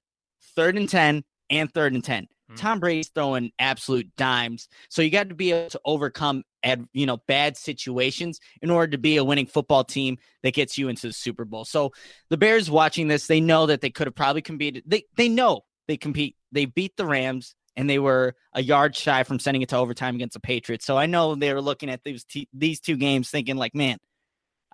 [0.56, 2.28] third and 10, and third and 10.
[2.50, 2.56] Mm-hmm.
[2.58, 4.68] Tom Brady's throwing absolute dimes.
[4.90, 8.92] So you got to be able to overcome ad, you know bad situations in order
[8.92, 11.66] to be a winning football team that gets you into the Super Bowl.
[11.66, 11.92] So
[12.30, 14.84] the Bears watching this, they know that they could have probably competed.
[14.86, 16.36] They they know they compete.
[16.52, 20.16] They beat the Rams and they were a yard shy from sending it to overtime
[20.16, 20.86] against the Patriots.
[20.86, 23.98] So I know they were looking at these t- these two games thinking like, man,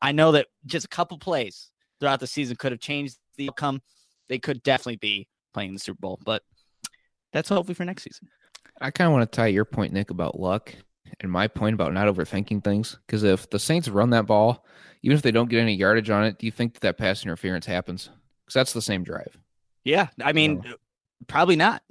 [0.01, 3.81] I know that just a couple plays throughout the season could have changed the outcome.
[4.29, 6.43] They could definitely be playing the Super Bowl, but
[7.31, 8.27] that's hopefully for next season.
[8.79, 10.73] I kind of want to tie your point, Nick, about luck
[11.19, 12.97] and my point about not overthinking things.
[13.05, 14.65] Because if the Saints run that ball,
[15.03, 17.23] even if they don't get any yardage on it, do you think that, that pass
[17.23, 18.09] interference happens?
[18.43, 19.37] Because that's the same drive.
[19.83, 20.63] Yeah, I mean,
[21.27, 21.83] probably not.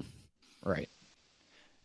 [0.65, 0.89] Right.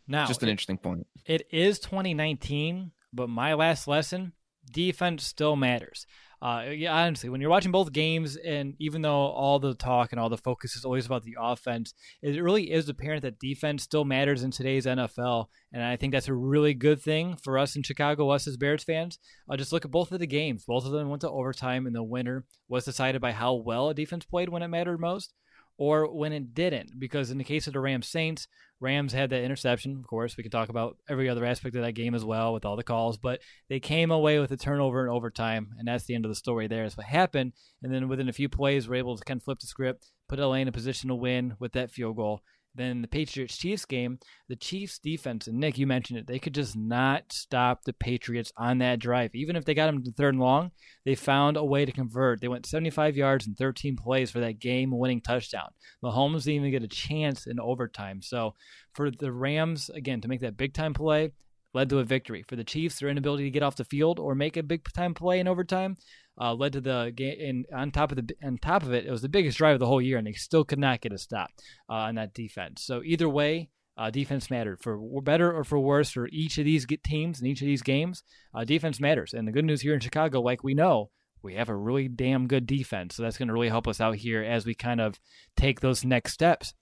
[0.06, 1.06] Now, just an interesting point.
[1.24, 4.32] It is 2019, but my last lesson
[4.70, 6.06] defense still matters.
[6.46, 10.20] Uh, yeah, honestly, when you're watching both games, and even though all the talk and
[10.20, 11.92] all the focus is always about the offense,
[12.22, 15.46] it really is apparent that defense still matters in today's NFL.
[15.72, 18.84] And I think that's a really good thing for us in Chicago, us as Bears
[18.84, 19.18] fans.
[19.50, 20.64] Uh, just look at both of the games.
[20.64, 23.94] Both of them went to overtime, and the winner was decided by how well a
[23.94, 25.34] defense played when it mattered most
[25.78, 26.98] or when it didn't.
[26.98, 28.48] Because in the case of the Rams Saints,
[28.80, 29.96] Rams had that interception.
[29.98, 32.64] Of course, we can talk about every other aspect of that game as well with
[32.64, 36.14] all the calls, but they came away with a turnover in overtime, and that's the
[36.14, 36.82] end of the story there.
[36.82, 37.52] That's what happened.
[37.82, 40.38] And then within a few plays, we're able to kind of flip the script, put
[40.38, 42.42] LA in a position to win with that field goal.
[42.76, 44.18] Then the Patriots Chiefs game,
[44.48, 48.52] the Chiefs defense, and Nick, you mentioned it, they could just not stop the Patriots
[48.56, 49.34] on that drive.
[49.34, 50.70] Even if they got them to third and long,
[51.04, 52.40] they found a way to convert.
[52.40, 55.70] They went 75 yards and 13 plays for that game winning touchdown.
[56.04, 58.20] Mahomes didn't even get a chance in overtime.
[58.22, 58.54] So
[58.92, 61.32] for the Rams, again, to make that big time play,
[61.74, 62.44] led to a victory.
[62.46, 65.14] For the Chiefs, their inability to get off the field or make a big time
[65.14, 65.96] play in overtime
[66.40, 67.36] uh, led to the game.
[67.40, 69.80] And on top of the on top of it, it was the biggest drive of
[69.80, 71.50] the whole year, and they still could not get a stop
[71.88, 72.82] uh, on that defense.
[72.82, 76.86] So either way, uh, defense mattered for better or for worse for each of these
[77.04, 78.22] teams and each of these games.
[78.54, 81.10] Uh, defense matters, and the good news here in Chicago, like we know,
[81.42, 83.14] we have a really damn good defense.
[83.16, 85.18] So that's going to really help us out here as we kind of
[85.56, 86.74] take those next steps.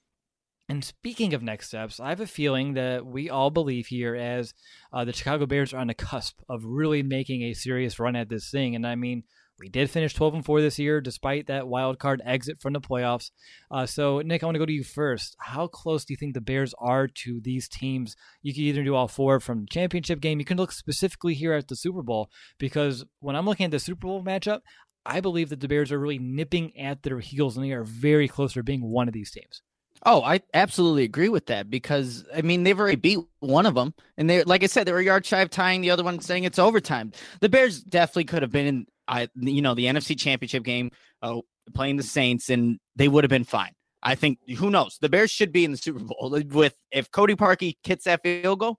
[0.68, 4.54] And speaking of next steps, I have a feeling that we all believe here as
[4.92, 8.30] uh, the Chicago Bears are on the cusp of really making a serious run at
[8.30, 8.74] this thing.
[8.74, 9.24] And I mean,
[9.58, 12.80] we did finish 12 and 4 this year, despite that wild card exit from the
[12.80, 13.30] playoffs.
[13.70, 15.36] Uh, so, Nick, I want to go to you first.
[15.38, 18.16] How close do you think the Bears are to these teams?
[18.42, 20.40] You can either do all four from the championship game.
[20.40, 23.78] You can look specifically here at the Super Bowl because when I'm looking at the
[23.78, 24.60] Super Bowl matchup,
[25.06, 28.26] I believe that the Bears are really nipping at their heels and they are very
[28.26, 29.62] close to being one of these teams.
[30.06, 33.94] Oh, I absolutely agree with that because I mean they've already beat one of them,
[34.18, 36.44] and they, like I said, they were yard shy of tying the other one, saying
[36.44, 37.12] it's overtime.
[37.40, 40.90] The Bears definitely could have been in I you know the NFC Championship game,
[41.22, 41.40] uh,
[41.74, 43.72] playing the Saints, and they would have been fine.
[44.02, 44.98] I think who knows?
[45.00, 48.60] The Bears should be in the Super Bowl with if Cody Parkey hits that field
[48.60, 48.78] goal.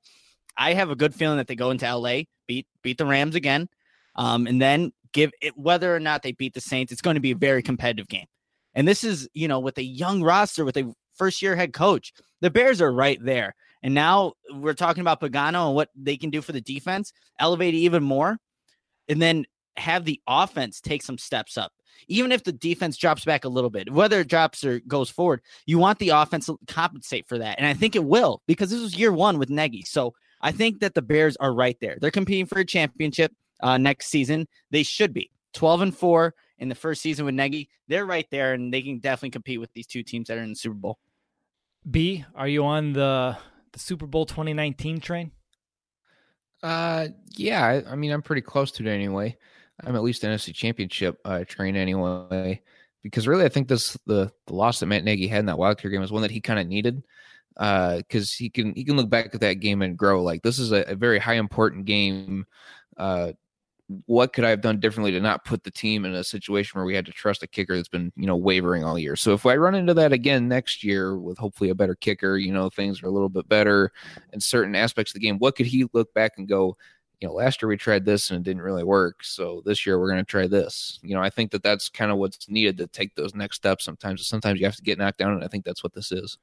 [0.58, 3.68] I have a good feeling that they go into LA, beat beat the Rams again,
[4.16, 6.92] um, and then give it whether or not they beat the Saints.
[6.92, 8.28] It's going to be a very competitive game.
[8.74, 12.14] And this is you know with a young roster with a first year head coach,
[12.42, 13.56] the Bears are right there.
[13.82, 17.76] And now we're talking about Pagano and what they can do for the defense, elevate
[17.76, 18.38] even more.
[19.08, 19.46] And then
[19.78, 21.72] have the offense take some steps up.
[22.08, 25.42] Even if the defense drops back a little bit, whether it drops or goes forward,
[25.66, 27.58] you want the offense to compensate for that.
[27.58, 29.84] And I think it will because this was year one with Nagy.
[29.84, 31.98] So I think that the Bears are right there.
[32.00, 34.48] They're competing for a championship uh, next season.
[34.72, 37.70] They should be 12 and 4 in the first season with Nagy.
[37.88, 40.50] They're right there and they can definitely compete with these two teams that are in
[40.50, 41.00] the Super Bowl.
[41.90, 43.38] B, are you on the
[43.72, 45.32] the Super Bowl 2019 train?
[46.64, 47.64] Uh, yeah.
[47.64, 49.38] I, I mean, I'm pretty close to it anyway.
[49.84, 52.62] I'm at least NFC Championship uh, train anyway,
[53.04, 55.82] because really I think this the the loss that Matt Nagy had in that wild
[55.82, 57.04] card game was one that he kind of needed,
[57.54, 60.24] because uh, he can he can look back at that game and grow.
[60.24, 62.46] Like this is a, a very high important game.
[62.98, 63.34] Uh,
[64.08, 66.86] what could I have done differently to not put the team in a situation where
[66.86, 69.16] we had to trust a kicker that's been, you know, wavering all year?
[69.16, 72.52] So if I run into that again next year with hopefully a better kicker, you
[72.52, 73.92] know, things are a little bit better
[74.34, 76.76] in certain aspects of the game, what could he look back and go,
[77.26, 79.24] you know, last year we tried this and it didn't really work.
[79.24, 81.00] So this year we're going to try this.
[81.02, 83.84] You know, I think that that's kind of what's needed to take those next steps.
[83.84, 86.38] Sometimes, sometimes you have to get knocked down, and I think that's what this is.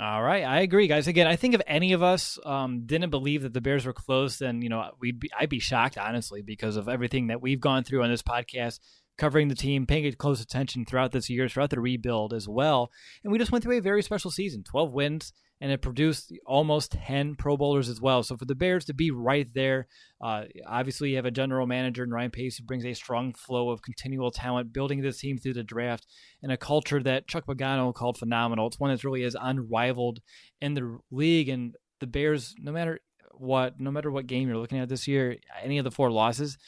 [0.00, 1.06] All right, I agree, guys.
[1.06, 4.38] Again, I think if any of us um, didn't believe that the Bears were close,
[4.38, 7.84] then you know we'd be, I'd be shocked, honestly, because of everything that we've gone
[7.84, 8.80] through on this podcast,
[9.18, 12.90] covering the team, paying close attention throughout this year, throughout the rebuild as well.
[13.22, 16.92] And we just went through a very special season, twelve wins, and it produced almost
[16.92, 18.22] 10 Pro Bowlers as well.
[18.22, 19.86] So for the Bears to be right there,
[20.20, 23.70] uh, obviously you have a general manager in Ryan Pace who brings a strong flow
[23.70, 26.06] of continual talent, building this team through the draft,
[26.42, 28.66] and a culture that Chuck Pagano called phenomenal.
[28.66, 30.20] It's one that really is unrivaled
[30.60, 31.48] in the league.
[31.48, 33.00] And the Bears, no matter
[33.32, 36.58] what, no matter what game you're looking at this year, any of the four losses,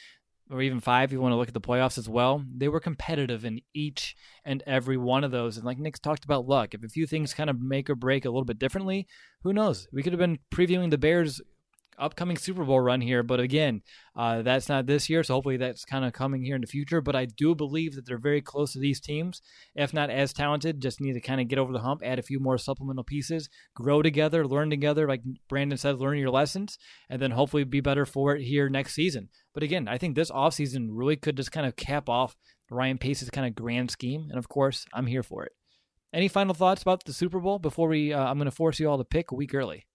[0.49, 2.79] or even five, if you want to look at the playoffs as well, they were
[2.79, 5.57] competitive in each and every one of those.
[5.57, 8.25] And like Nick's talked about luck, if a few things kind of make or break
[8.25, 9.07] a little bit differently,
[9.43, 9.87] who knows?
[9.93, 11.39] We could have been previewing the Bears
[11.99, 13.23] upcoming Super Bowl run here.
[13.23, 13.81] But again,
[14.15, 17.01] uh, that's not this year, so hopefully that's kind of coming here in the future.
[17.01, 19.41] But I do believe that they're very close to these teams,
[19.75, 20.81] if not as talented.
[20.81, 23.49] Just need to kind of get over the hump, add a few more supplemental pieces,
[23.75, 25.07] grow together, learn together.
[25.07, 26.77] Like Brandon said, learn your lessons,
[27.09, 29.29] and then hopefully be better for it here next season.
[29.53, 32.35] But again, I think this offseason really could just kind of cap off
[32.71, 34.27] Ryan Pace's kind of grand scheme.
[34.29, 35.51] And of course, I'm here for it.
[36.13, 38.13] Any final thoughts about the Super Bowl before we?
[38.13, 39.85] Uh, I'm going to force you all to pick a week early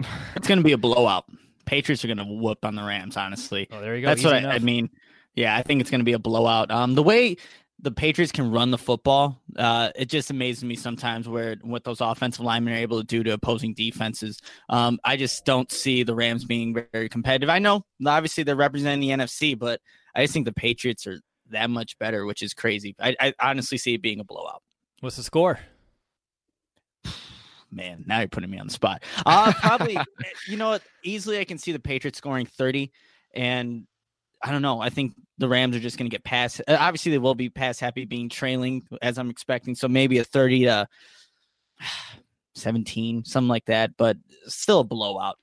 [0.36, 1.24] it's going to be a blowout.
[1.64, 3.16] Patriots are going to whoop on the Rams.
[3.16, 4.08] Honestly, oh, there you go.
[4.08, 4.54] That's Easy what I.
[4.54, 4.90] I mean.
[5.34, 6.70] Yeah, I think it's going to be a blowout.
[6.70, 7.36] Um, the way
[7.80, 12.00] the Patriots can run the football, uh, it just amazes me sometimes where what those
[12.00, 14.40] offensive linemen are able to do to opposing defenses.
[14.70, 17.50] Um, I just don't see the Rams being very competitive.
[17.50, 19.80] I know obviously they're representing the NFC, but
[20.14, 21.20] I just think the Patriots are
[21.50, 22.96] that much better, which is crazy.
[22.98, 24.62] I, I honestly see it being a blowout.
[25.00, 25.58] What's the score?
[27.76, 29.02] Man, now you're putting me on the spot.
[29.26, 29.98] Uh, probably,
[30.48, 30.82] you know what?
[31.04, 32.90] Easily, I can see the Patriots scoring 30,
[33.34, 33.86] and
[34.42, 34.80] I don't know.
[34.80, 36.62] I think the Rams are just going to get past.
[36.66, 39.74] Uh, obviously, they will be past happy being trailing as I'm expecting.
[39.74, 40.88] So maybe a 30 to
[42.54, 44.16] 17, something like that, but
[44.46, 45.36] still a blowout.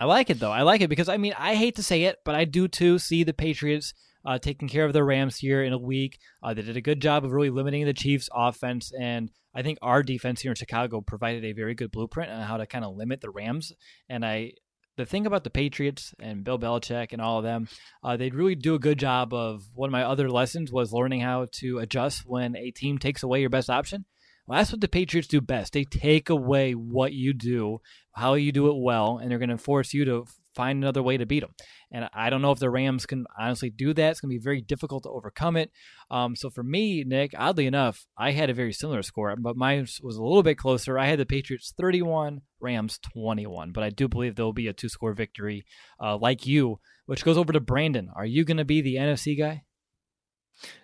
[0.00, 0.50] I like it though.
[0.50, 2.98] I like it because I mean I hate to say it, but I do too
[2.98, 3.92] see the Patriots
[4.24, 6.18] uh, taking care of the Rams here in a week.
[6.42, 9.78] Uh, they did a good job of really limiting the Chiefs' offense, and I think
[9.82, 12.96] our defense here in Chicago provided a very good blueprint on how to kind of
[12.96, 13.72] limit the Rams.
[14.08, 14.52] And I,
[14.96, 17.68] the thing about the Patriots and Bill Belichick and all of them,
[18.04, 19.62] uh, they really do a good job of.
[19.74, 23.40] One of my other lessons was learning how to adjust when a team takes away
[23.40, 24.04] your best option.
[24.46, 25.72] Well, that's what the Patriots do best.
[25.72, 27.80] They take away what you do,
[28.12, 31.16] how you do it well, and they're going to force you to find another way
[31.16, 31.54] to beat them.
[31.92, 34.10] And I don't know if the Rams can honestly do that.
[34.10, 35.70] It's going to be very difficult to overcome it.
[36.10, 39.86] Um, so for me, Nick, oddly enough, I had a very similar score, but mine
[40.02, 40.98] was a little bit closer.
[40.98, 44.72] I had the Patriots 31, Rams 21, but I do believe there will be a
[44.72, 45.64] two score victory
[46.02, 48.10] uh, like you, which goes over to Brandon.
[48.14, 49.62] Are you going to be the NFC guy?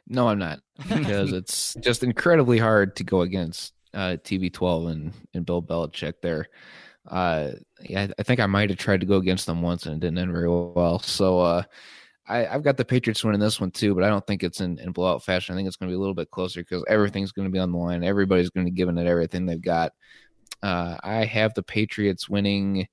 [0.08, 5.46] No, I'm not because it's just incredibly hard to go against uh, TB12 and, and
[5.46, 6.48] Bill Belichick there.
[7.07, 7.52] Uh,
[7.82, 10.18] yeah, I think I might have tried to go against them once and it didn't
[10.18, 10.98] end very well.
[10.98, 11.62] So uh,
[12.26, 14.78] I, have got the Patriots winning this one too, but I don't think it's in,
[14.78, 15.54] in blowout fashion.
[15.54, 17.59] I think it's going to be a little bit closer because everything's going to be
[17.59, 18.02] on the line.
[18.02, 19.92] Everybody's going to be giving it everything they've got.
[20.62, 22.88] Uh, I have the Patriots winning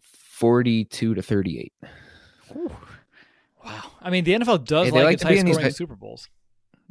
[0.00, 1.72] 42 to 38.
[2.56, 2.70] Ooh.
[3.64, 3.82] Wow.
[4.00, 5.72] I mean, the NFL does Hey, like, like its high be in these scoring high-
[5.72, 6.28] Super Bowls.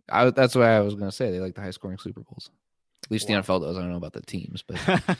[0.09, 1.31] I, that's what I was going to say.
[1.31, 2.49] They like the high scoring Super Bowls.
[3.07, 3.35] At least Wow.
[3.37, 3.77] the NFL does.
[3.77, 4.77] I don't know about the teams, but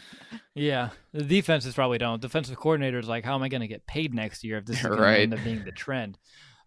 [0.56, 2.22] Yeah, the defenses probably don't.
[2.22, 4.84] Defensive coordinators like, how am I going to get paid next year if this is
[4.84, 5.16] going Right.
[5.18, 6.18] to end up being the trend?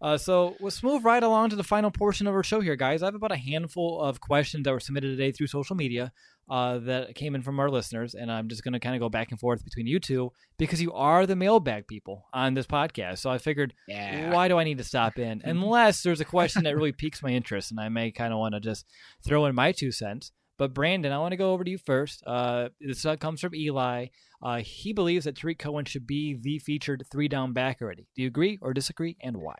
[0.03, 3.03] Uh, so let's move right along to the final portion of our show here, guys.
[3.03, 6.11] I have about a handful of questions that were submitted today through social media
[6.49, 9.11] uh, that came in from our listeners, and I'm just going to kind of go
[9.11, 13.18] back and forth between you two because you are the mailbag people on this podcast.
[13.18, 14.33] So I figured, yeah.
[14.33, 15.43] why do I need to stop in?
[15.45, 18.55] Unless there's a question that really piques my interest, and I may kind of want
[18.55, 18.87] to just
[19.23, 20.33] throw in my two cents.
[20.61, 22.23] But Brandon, I want to go over to you first.
[22.27, 24.09] Uh, this uh, comes from Eli.
[24.43, 28.09] Uh, he believes that Tarik Cohen should be the featured three down back already.
[28.15, 29.57] Do you agree or disagree, and why?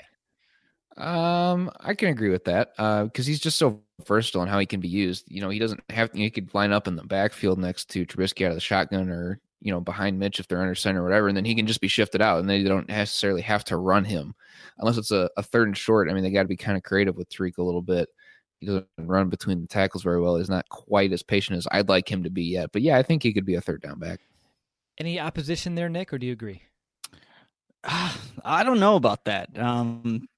[0.99, 4.81] Um, I can agree with that because he's just so versatile in how he can
[4.81, 5.25] be used.
[5.27, 8.45] You know, he doesn't have he could line up in the backfield next to Trubisky
[8.45, 11.29] out of the shotgun or you know behind Mitch if they're under center or whatever,
[11.29, 14.05] and then he can just be shifted out, and they don't necessarily have to run
[14.05, 14.35] him
[14.77, 16.11] unless it's a, a third and short.
[16.11, 18.11] I mean, they got to be kind of creative with Tarik a little bit.
[18.61, 20.37] He doesn't run between the tackles very well.
[20.37, 23.03] He's not quite as patient as I'd like him to be yet, but yeah, I
[23.03, 24.21] think he could be a third down back.
[24.99, 26.63] Any opposition there, Nick, or do you agree?
[27.85, 29.59] I don't know about that.
[29.59, 30.29] Um,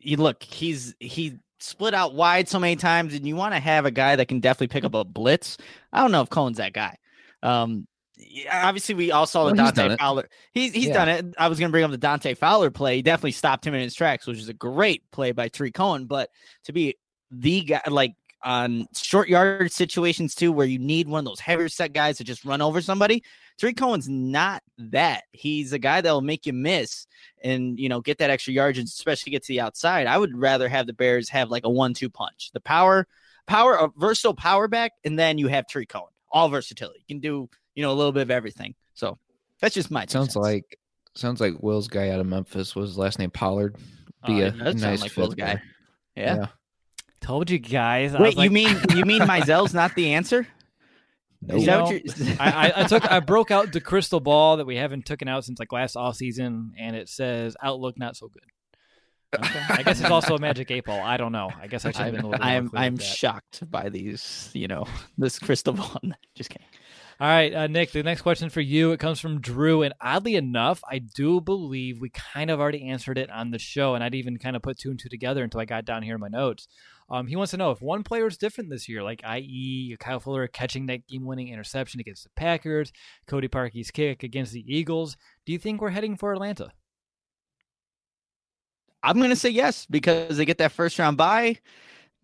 [0.00, 3.84] you look, he's he split out wide so many times, and you want to have
[3.84, 5.58] a guy that can definitely pick up a blitz.
[5.92, 6.96] I don't know if Cohen's that guy.
[7.42, 9.98] Um, yeah, obviously we all saw the Well, Dante it.
[9.98, 10.28] Fowler.
[10.52, 10.94] He's he's Yeah.
[10.94, 11.34] done it.
[11.38, 12.96] I was gonna bring up the Dante Fowler play.
[12.96, 16.06] He definitely stopped him in his tracks, which is a great play by Tarik Cohen.
[16.06, 16.30] But
[16.64, 16.96] to be
[17.38, 21.68] the guy like on short yard situations too, where you need one of those heavier
[21.68, 23.22] set guys to just run over somebody.
[23.58, 25.24] Tarik Cohen's not that.
[25.32, 27.06] He's a guy that will make you miss
[27.42, 30.06] and you know get that extra yardage, and especially get to the outside.
[30.06, 32.50] I would rather have the Bears have like a one-two punch.
[32.52, 33.06] The power,
[33.46, 37.00] power, a versatile power back, and then you have Tarik Cohen, all versatility.
[37.06, 38.74] You can do you know a little bit of everything.
[38.94, 39.18] So
[39.60, 40.36] that's just my Sounds cents.
[40.36, 40.78] like
[41.14, 43.76] sounds like Will's guy out of Memphis was his last name Pollard.
[44.22, 45.46] Uh, Be a it does nice like Will's guy.
[45.46, 45.62] there.
[46.14, 46.46] yeah.
[47.26, 48.14] Told you guys.
[48.14, 50.46] I Wait, was like- you mean you mean Mizzell's not the answer?
[51.42, 51.58] Nope.
[51.58, 52.36] Is that what you're?
[52.40, 55.44] I, I, I took I broke out the crystal ball that we haven't taken out
[55.44, 58.42] since like last off season, and it says outlook not so good.
[59.34, 59.60] Okay.
[59.68, 61.00] I guess it's also a magic eight ball.
[61.00, 61.50] I don't know.
[61.60, 63.06] I guess I should have been a little bit more I'm clear I'm with that.
[63.06, 64.86] shocked by these, you know,
[65.18, 66.00] this crystal ball.
[66.36, 66.66] Just kidding.
[67.18, 68.92] All right, uh, Nick, the next question for you.
[68.92, 69.82] It comes from Drew.
[69.82, 73.94] And oddly enough, I do believe we kind of already answered it on the show.
[73.94, 76.14] And I'd even kind of put two and two together until I got down here
[76.14, 76.68] in my notes.
[77.08, 80.18] Um, he wants to know if one player is different this year, like i.e., Kyle
[80.18, 82.92] Fuller catching that game winning interception against the Packers,
[83.26, 85.16] Cody Parkey's kick against the Eagles.
[85.44, 86.72] Do you think we're heading for Atlanta?
[89.02, 91.58] I'm gonna say yes because they get that first round bye.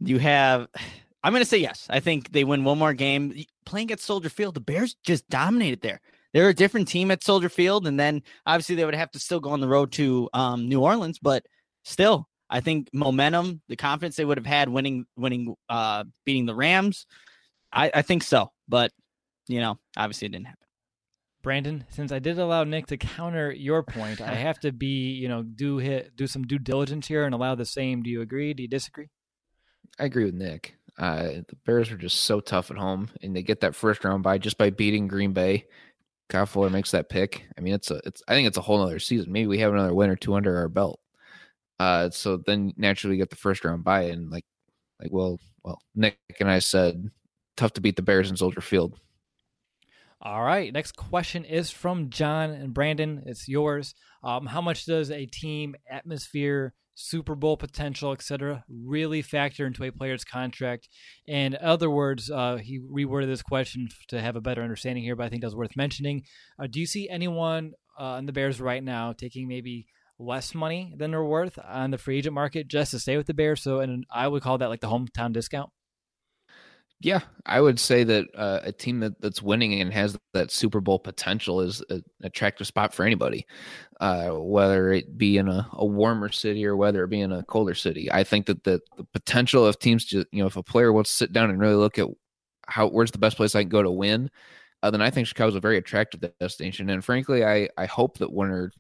[0.01, 0.68] You have
[1.24, 1.87] I'm gonna say yes.
[1.89, 3.45] I think they win one more game.
[3.64, 6.01] Playing at Soldier Field, the Bears just dominated there.
[6.33, 9.39] they're a different team at Soldier Field, and then obviously they would have to still
[9.39, 11.45] go on the road to um, New Orleans, but
[11.85, 16.55] still, I think momentum, the confidence they would have had winning, winning, uh, beating the
[16.55, 17.07] Rams,
[17.72, 18.53] I, I think so.
[18.68, 18.92] But
[19.48, 20.59] you know, obviously it didn't happen.
[21.42, 25.28] Brandon, since I did allow Nick to counter your point, I have to be, you
[25.28, 28.03] know, do hit do some due diligence here and allow the same.
[28.03, 28.53] Do you agree?
[28.55, 29.09] Do you disagree?
[29.98, 30.76] I agree with Nick.
[30.98, 34.22] Uh, the Bears are just so tough at home, and they get that first round
[34.22, 35.64] bye just by beating Green Bay.
[36.28, 37.44] Kyle Fuller makes that pick.
[37.59, 38.22] I mean, it's a, it's.
[38.28, 39.32] I think it's a whole other season.
[39.32, 41.00] Maybe we have another win or two under our belt.
[41.83, 44.45] Uh, so then naturally you get the first round bye, and like,
[45.01, 47.11] like, well, well, Nick and I said,
[47.57, 49.01] tough to beat the Bears in Soldier Field.
[50.20, 50.72] All right.
[50.72, 53.24] Next question is from John and Brandon.
[53.26, 53.97] It's yours.
[54.22, 59.91] Um, how much does a team atmosphere, Super Bowl potential, etc., really factor into a
[59.91, 60.89] player's contract?
[61.26, 65.26] In other words, uh, he reworded this question to have a better understanding here, but
[65.26, 66.22] I think that's worth mentioning.
[66.61, 69.89] Uh, do you see anyone uh, in the Bears right now taking maybe
[70.22, 73.34] less money than they're worth on the free agent market just to stay with the
[73.34, 73.62] Bears?
[73.62, 75.70] So, and I would call that like the hometown discount.
[77.04, 80.80] Yeah, I would say that uh, a team that, that's winning and has that Super
[80.80, 83.44] Bowl potential is an attractive spot for anybody,
[84.00, 87.42] uh, whether it be in a, a, warmer city or whether it be in a
[87.42, 88.10] colder city.
[88.12, 91.10] I think that the, the potential of teams, just, you know, if a player wants
[91.10, 92.06] to sit down and really look at
[92.68, 94.30] how where's the best place I can go to win,
[94.84, 96.88] uh, then I think Chicago's a very attractive destination.
[96.88, 98.70] And frankly, I I hope that one or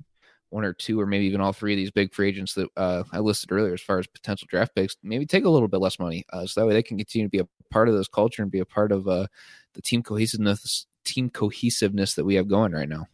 [0.52, 3.02] one or two or maybe even all three of these big free agents that uh,
[3.10, 5.98] I listed earlier as far as potential draft picks, maybe take a little bit less
[5.98, 8.42] money, uh, so that way they can continue to be a part of this culture
[8.42, 9.26] and be a part of uh,
[9.72, 13.06] the team cohesiveness, team cohesiveness that we have going right now.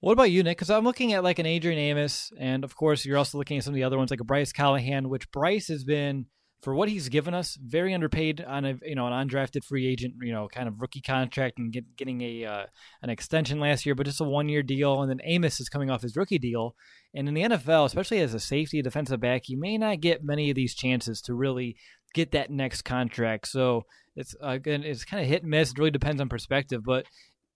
[0.00, 0.56] What about you, Nick?
[0.56, 3.64] Because I'm looking at like an Adrian Amos, and of course you're also looking at
[3.64, 6.26] some of the other ones like a Bryce Callahan, which Bryce has been
[6.62, 10.14] for what he's given us, very underpaid on a you know an undrafted free agent,
[10.20, 12.66] you know, kind of rookie contract and get, getting a uh,
[13.02, 15.00] an extension last year, but just a one year deal.
[15.00, 16.74] And then Amos is coming off his rookie deal,
[17.14, 20.50] and in the NFL, especially as a safety defensive back, you may not get many
[20.50, 21.76] of these chances to really
[22.14, 23.48] get that next contract.
[23.48, 23.84] So
[24.14, 25.70] it's again, it's kind of hit and miss.
[25.70, 27.06] It really depends on perspective, but.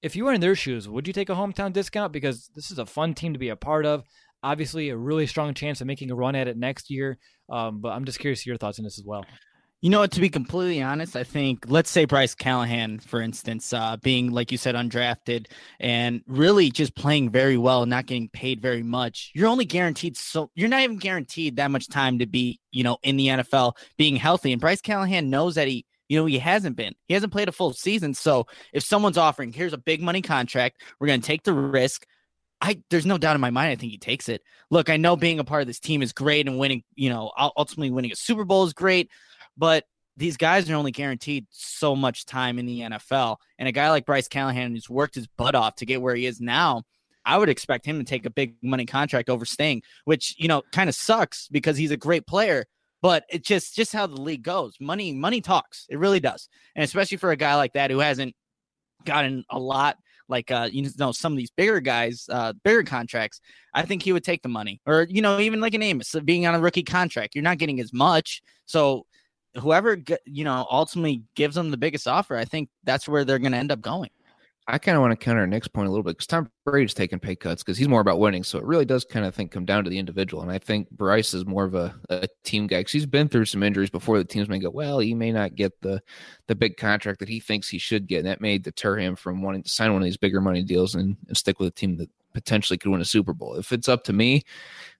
[0.02, 2.12] If you were in their shoes, would you take a hometown discount?
[2.12, 4.05] Because this is a fun team to be a part of
[4.45, 7.18] obviously a really strong chance of making a run at it next year.
[7.49, 9.24] Um, but I'm just curious your thoughts on this as well.
[9.80, 13.99] You know, to be completely honest, I think let's say Bryce Callahan, for instance, uh,
[13.99, 18.82] being like you said, undrafted and really just playing very well, not getting paid very
[18.82, 19.30] much.
[19.34, 22.97] You're only guaranteed so you're not even guaranteed that much time to be, you know,
[23.03, 24.53] in the NFL, being healthy.
[24.53, 26.95] And Bryce Callahan knows that he you know, he hasn't been.
[27.09, 28.14] He hasn't played a full season.
[28.14, 32.07] So if someone's offering, here's a big money contract, we're going to take the risk.
[32.64, 33.70] I there's no doubt in my mind.
[33.70, 34.42] I think he takes it.
[34.70, 37.30] Look, I know being a part of this team is great and winning, you know,
[37.58, 39.10] ultimately winning a Super Bowl is great,
[39.54, 39.84] but
[40.16, 43.36] these guys are only guaranteed so much time in the NFL.
[43.58, 46.24] And a guy like Bryce Callahan who's worked his butt off to get where he
[46.24, 46.84] is now,
[47.26, 50.62] I would expect him to take a big money contract over staying, which, you know,
[50.72, 52.64] kind of sucks because he's a great player,
[53.02, 54.76] but it's just just how the league goes.
[54.80, 55.84] Money money talks.
[55.90, 56.48] It really does.
[56.74, 58.34] And especially for a guy like that who hasn't
[59.04, 59.98] gotten a lot
[60.29, 63.41] like uh, you know some of these bigger guys, uh, bigger contracts,
[63.75, 64.81] I think he would take the money.
[64.87, 67.81] Or you know even like an Amos being on a rookie contract, you're not getting
[67.81, 68.43] as much.
[68.66, 69.07] So
[69.61, 73.53] whoever you know ultimately gives them the biggest offer, I think that's where they're going
[73.53, 74.11] to end up going.
[74.66, 77.18] I kind of want to counter Nick's point a little bit because Tom Brady's taking
[77.18, 78.42] pay cuts because he's more about winning.
[78.42, 80.42] So it really does kind of think come down to the individual.
[80.42, 83.44] And I think Bryce is more of a, a team guy because he's been through
[83.44, 84.16] some injuries before.
[84.16, 86.00] The teams may go, well, he may not get the
[86.46, 88.18] the big contract that he thinks he should get.
[88.18, 90.94] And that may deter him from wanting to sign one of these bigger money deals
[90.94, 93.56] and, and stick with a team that potentially could win a Super Bowl.
[93.56, 94.44] If it's up to me,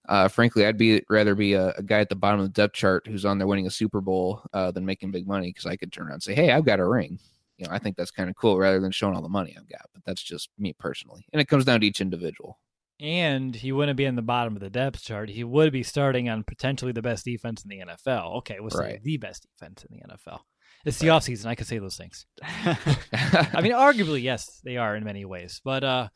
[0.07, 2.75] uh, frankly, I'd be rather be a, a, guy at the bottom of the depth
[2.75, 5.75] chart who's on there winning a Super Bowl uh, than making big money because I
[5.75, 7.19] could turn around and say, hey, I've got a ring
[7.57, 9.69] you know, I think that's kind of cool rather than showing all the money I've
[9.69, 9.87] got.
[9.93, 11.25] But that's just me personally.
[11.31, 12.59] And it comes down to each individual.
[12.99, 15.29] And he wouldn't be in the bottom of the depth chart.
[15.29, 18.37] He would be starting on potentially the best defense in the NFL.
[18.37, 18.95] Okay, we'll right.
[18.95, 20.39] say the best defense in the NFL.
[20.85, 21.21] It's the right.
[21.21, 21.47] offseason.
[21.47, 22.25] I can say those things.
[22.43, 25.59] I mean, arguably, yes, they are in many ways.
[25.63, 26.07] But uh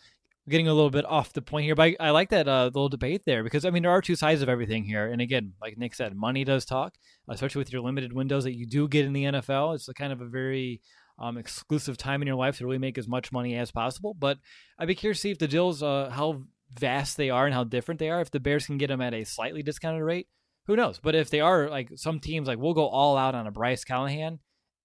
[0.50, 2.90] getting a little bit off the point here, but I, I like that uh, little
[2.90, 5.78] debate there because I mean there are two sides of everything here, and again, like
[5.78, 6.96] Nick said, money does talk,
[7.30, 9.76] especially with your limited windows that you do get in the NFL.
[9.76, 10.82] It's a kind of a very
[11.20, 14.14] um, exclusive time in your life to really make as much money as possible.
[14.14, 14.38] But
[14.78, 16.44] I'd be curious to see if the deals, uh, how
[16.74, 18.22] vast they are and how different they are.
[18.22, 20.28] If the Bears can get them at a slightly discounted rate,
[20.68, 21.00] who knows?
[21.02, 23.84] But if they are like some teams, like we'll go all out on a Bryce
[23.84, 24.40] Callahan.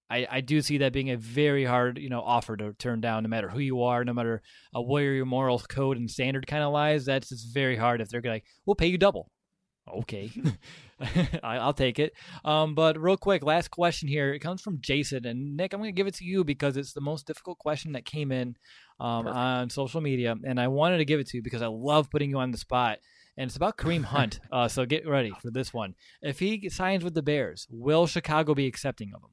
[0.09, 3.23] I, I do see that being a very hard, you know, offer to turn down,
[3.23, 4.41] no matter who you are, no matter
[4.75, 7.05] uh, where your moral code and standard kind of lies.
[7.05, 9.31] That's just very hard if they're like, we'll pay you double.
[9.87, 10.31] Okay,
[11.43, 12.13] I, will take it.
[12.43, 14.33] Um, but real quick, last question here.
[14.33, 15.73] It comes from Jason and Nick.
[15.73, 18.31] I'm going to give it to you because it's the most difficult question that came
[18.31, 18.55] in
[18.99, 22.09] um, on social media, and I wanted to give it to you because I love
[22.09, 22.99] putting you on the spot.
[23.37, 24.39] And it's about Kareem Hunt.
[24.51, 25.95] Uh, so get ready for this one.
[26.21, 29.31] If he signs with the Bears, will Chicago be accepting of him?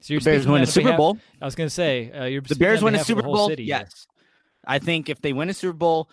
[0.00, 1.18] So you're the Bears win a Super Bowl.
[1.42, 3.52] I was going to say uh, the Bears win a Super Bowl.
[3.52, 3.84] Yes, here.
[4.66, 6.08] I think if they win a Super Bowl,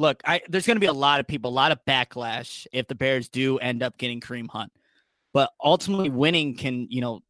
[0.00, 2.88] look, I, there's going to be a lot of people, a lot of backlash if
[2.88, 4.72] the Bears do end up getting Kareem Hunt.
[5.34, 7.20] But ultimately, winning can, you know,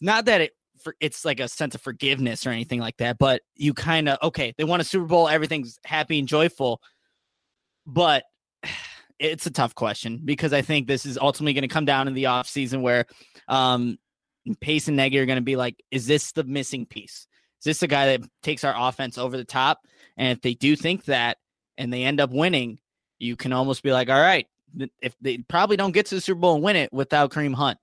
[0.00, 0.52] not that it
[0.82, 4.18] for, it's like a sense of forgiveness or anything like that, but you kind of
[4.22, 6.80] okay, they won a Super Bowl, everything's happy and joyful.
[7.86, 8.22] But
[9.18, 12.14] it's a tough question because I think this is ultimately going to come down in
[12.14, 13.06] the off season where
[13.48, 13.98] um,
[14.60, 17.26] Pace and Nagy are going to be like, is this the missing piece?
[17.60, 19.80] Is this the guy that takes our offense over the top?
[20.16, 21.38] And if they do think that,
[21.78, 22.78] and they end up winning,
[23.18, 24.46] you can almost be like, all right,
[25.00, 27.78] if they probably don't get to the Super Bowl and win it without Kareem Hunt.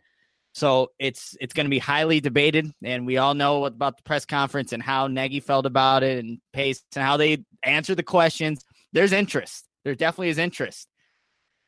[0.53, 4.25] So it's it's going to be highly debated, and we all know about the press
[4.25, 8.65] conference and how Nagy felt about it, and Pace and how they answered the questions.
[8.91, 9.67] There's interest.
[9.83, 10.87] There definitely is interest,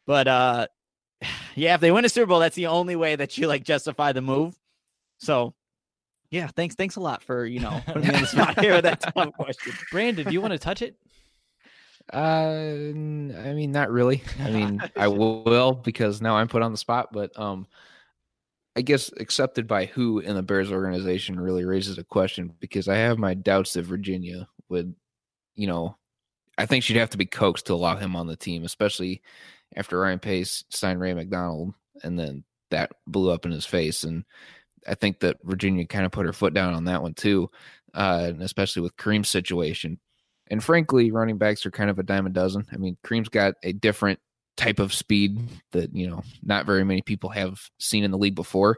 [0.07, 0.67] but uh,
[1.55, 4.13] yeah, if they win a Super Bowl, that's the only way that you like justify
[4.13, 4.55] the move.
[5.19, 5.53] So
[6.31, 8.83] yeah, thanks thanks a lot for you know putting me on the spot here with
[8.83, 9.73] that tough question.
[9.91, 10.95] Brandon, do you want to touch it?
[12.11, 14.23] Uh, I mean, not really.
[14.39, 17.67] I mean, I will because now I'm put on the spot, but um,
[18.75, 22.95] I guess accepted by who in the Bears organization really raises a question because I
[22.95, 24.95] have my doubts that Virginia would,
[25.55, 25.97] you know,
[26.57, 29.21] I think she'd have to be coaxed to allow him on the team, especially
[29.75, 31.73] after Ryan Pace signed Ray McDonald
[32.03, 34.03] and then that blew up in his face.
[34.03, 34.25] And
[34.87, 37.49] I think that Virginia kind of put her foot down on that one too,
[37.93, 39.99] uh, and especially with Kareem's situation.
[40.51, 42.67] And frankly, running backs are kind of a dime a dozen.
[42.71, 44.19] I mean, Kareem's got a different
[44.57, 45.39] type of speed
[45.71, 48.77] that you know not very many people have seen in the league before.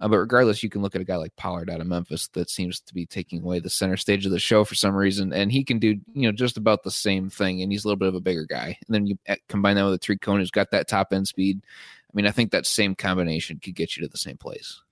[0.00, 2.50] Uh, but regardless, you can look at a guy like Pollard out of Memphis that
[2.50, 5.52] seems to be taking away the center stage of the show for some reason, and
[5.52, 8.08] he can do you know just about the same thing, and he's a little bit
[8.08, 8.76] of a bigger guy.
[8.86, 11.28] And then you eh, combine that with a three cone who's got that top end
[11.28, 11.62] speed.
[11.64, 14.82] I mean, I think that same combination could get you to the same place.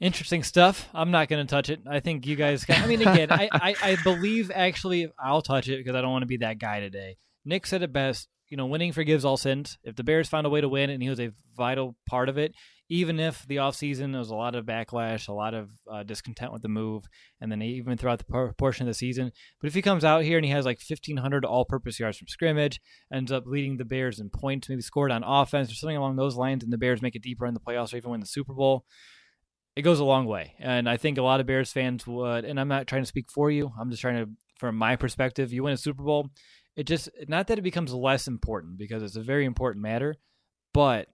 [0.00, 0.88] Interesting stuff.
[0.92, 1.80] I'm not going to touch it.
[1.88, 2.64] I think you guys.
[2.64, 6.10] Can, I mean, again, I, I, I believe actually I'll touch it because I don't
[6.10, 7.16] want to be that guy today.
[7.44, 8.28] Nick said it best.
[8.48, 9.78] You know, winning forgives all sins.
[9.82, 12.38] If the Bears found a way to win and he was a vital part of
[12.38, 12.54] it,
[12.90, 16.52] even if the offseason there was a lot of backlash, a lot of uh, discontent
[16.52, 17.04] with the move,
[17.40, 19.32] and then even throughout the portion of the season.
[19.60, 22.28] But if he comes out here and he has like 1,500 all purpose yards from
[22.28, 22.80] scrimmage,
[23.12, 26.36] ends up leading the Bears in points, maybe scored on offense or something along those
[26.36, 28.52] lines, and the Bears make it deeper in the playoffs or even win the Super
[28.52, 28.84] Bowl
[29.76, 30.54] it goes a long way.
[30.58, 33.30] And I think a lot of Bears fans would, and I'm not trying to speak
[33.30, 36.30] for you, I'm just trying to, from my perspective, you win a Super Bowl,
[36.76, 40.16] it just, not that it becomes less important because it's a very important matter,
[40.72, 41.08] but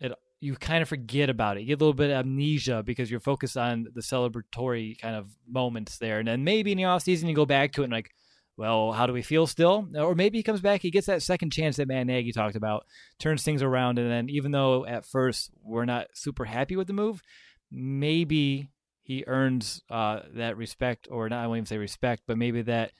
[0.00, 1.60] it, you kind of forget about it.
[1.60, 5.30] You get a little bit of amnesia because you're focused on the celebratory kind of
[5.48, 6.18] moments there.
[6.18, 8.10] And then maybe in the offseason, you go back to it and like,
[8.56, 9.88] well, how do we feel still?
[9.96, 12.86] Or maybe he comes back, he gets that second chance that Matt Nagy talked about,
[13.18, 16.92] turns things around, and then even though at first we're not super happy with the
[16.92, 17.20] move,
[17.74, 18.70] maybe
[19.02, 22.92] he earns uh, that respect, or not, I won't even say respect, but maybe that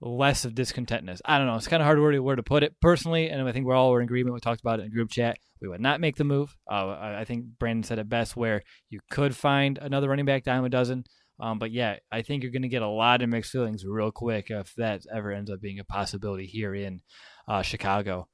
[0.00, 1.20] less of discontentness.
[1.24, 1.54] I don't know.
[1.54, 3.96] It's kind of hard word where to put it personally, and I think we're all
[3.96, 4.34] in agreement.
[4.34, 5.38] We talked about it in group chat.
[5.60, 6.54] We would not make the move.
[6.70, 10.64] Uh, I think Brandon said it best, where you could find another running back dime
[10.64, 11.04] a dozen.
[11.38, 14.10] Um, but yeah, I think you're going to get a lot of mixed feelings real
[14.10, 17.02] quick if that ever ends up being a possibility here in
[17.46, 18.28] uh, Chicago.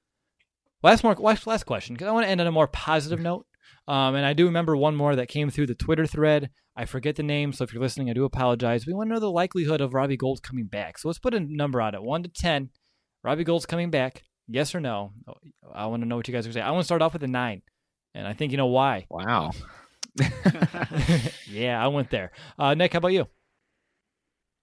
[0.83, 3.47] Last more last, last question because I want to end on a more positive note.
[3.89, 6.51] Um, and I do remember one more that came through the Twitter thread.
[6.77, 8.87] I forget the name, so if you're listening, I do apologize.
[8.87, 10.99] We want to know the likelihood of Robbie Gould coming back.
[10.99, 12.71] So let's put a number on it, one to ten.
[13.23, 14.23] Robbie Gould's coming back.
[14.49, 15.13] Yes or no?
[15.73, 16.67] I want to know what you guys are saying.
[16.67, 17.63] I want to start off with a nine,
[18.15, 19.07] and I think you know why.
[19.11, 19.51] Wow.
[21.47, 22.33] yeah, I went there.
[22.59, 23.27] Uh, Nick, how about you?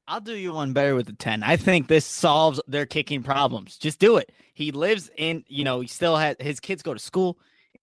[0.08, 1.44] I'll do you one better with the 10.
[1.44, 3.78] I think this solves their kicking problems.
[3.78, 4.32] Just do it.
[4.56, 7.38] He lives in, you know, he still has his kids go to school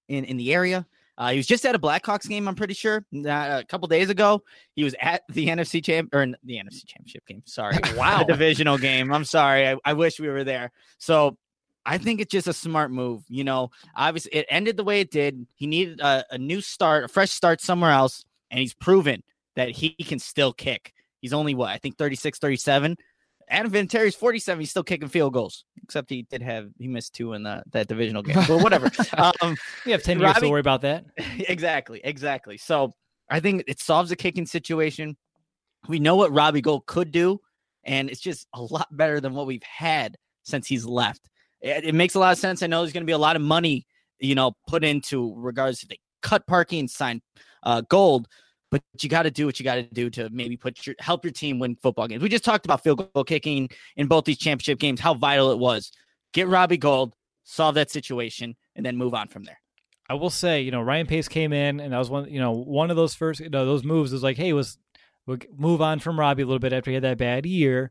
[0.08, 0.86] in, in the area.
[1.18, 4.10] Uh, he was just at a Blackhawks game, I'm pretty sure, uh, a couple days
[4.10, 4.42] ago.
[4.74, 7.42] He was at the NFC champ or the NFC championship game.
[7.46, 9.12] Sorry, wow, divisional game.
[9.12, 9.68] I'm sorry.
[9.68, 10.72] I, I wish we were there.
[10.98, 11.38] So
[11.86, 13.22] I think it's just a smart move.
[13.28, 15.46] You know, obviously it ended the way it did.
[15.54, 19.22] He needed a, a new start, a fresh start somewhere else, and he's proven
[19.54, 20.92] that he can still kick.
[21.20, 22.96] He's only what I think 36, 37.
[23.48, 24.60] Adam Vinatieri's 47.
[24.60, 27.88] He's still kicking field goals, except he did have he missed two in the, that
[27.88, 28.42] divisional game.
[28.48, 28.90] But whatever.
[29.42, 31.04] um, we have 10 Robbie, years to worry about that.
[31.38, 32.56] exactly, exactly.
[32.56, 32.92] So
[33.30, 35.16] I think it solves the kicking situation.
[35.88, 37.40] We know what Robbie Gould could do,
[37.84, 41.28] and it's just a lot better than what we've had since he's left.
[41.60, 42.62] it, it makes a lot of sense.
[42.62, 43.86] I know there's going to be a lot of money,
[44.18, 47.22] you know, put into regards to the cut Parkey, sign
[47.62, 48.26] uh, Gould,
[48.70, 51.24] but you got to do what you got to do to maybe put your help
[51.24, 52.22] your team win football games.
[52.22, 55.58] We just talked about field goal kicking in both these championship games, how vital it
[55.58, 55.92] was.
[56.32, 57.14] Get Robbie Gould,
[57.44, 59.58] solve that situation, and then move on from there.
[60.08, 62.52] I will say, you know, Ryan Pace came in, and that was one, you know,
[62.52, 64.78] one of those first, you know, those moves was like, hey, was
[65.26, 67.90] we'll move on from Robbie a little bit after he had that bad year,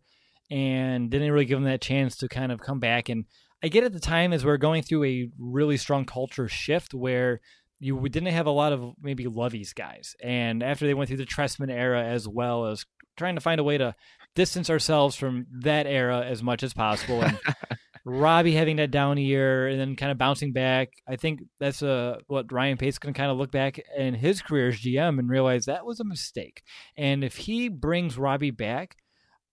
[0.50, 3.10] and didn't really give him that chance to kind of come back.
[3.10, 3.26] And
[3.64, 7.42] I get at the time as we're going through a really strong culture shift where
[7.86, 11.26] you didn't have a lot of maybe Lovie's guys, and after they went through the
[11.26, 12.86] Trestman era as well as
[13.16, 13.96] trying to find a way to
[14.34, 17.22] distance ourselves from that era as much as possible.
[17.22, 17.40] And
[18.06, 20.94] Robbie having that down year and then kind of bouncing back.
[21.08, 24.70] I think that's uh, what Ryan Pace can kind of look back in his career
[24.70, 26.64] as GM and realize that was a mistake.
[26.98, 28.98] And if he brings Robbie back,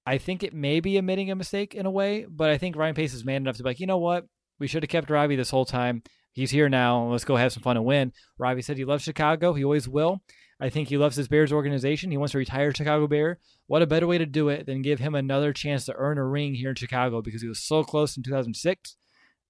[0.07, 2.95] I think it may be admitting a mistake in a way, but I think Ryan
[2.95, 4.25] Pace is man enough to be like, you know what?
[4.59, 6.03] We should have kept Robbie this whole time.
[6.33, 7.05] He's here now.
[7.09, 8.13] Let's go have some fun and win.
[8.39, 9.53] Robbie said he loves Chicago.
[9.53, 10.23] He always will.
[10.61, 12.11] I think he loves his Bears organization.
[12.11, 13.41] He wants to retire Chicago Bear.
[13.67, 16.25] What a better way to do it than give him another chance to earn a
[16.25, 18.97] ring here in Chicago because he was so close in 2006.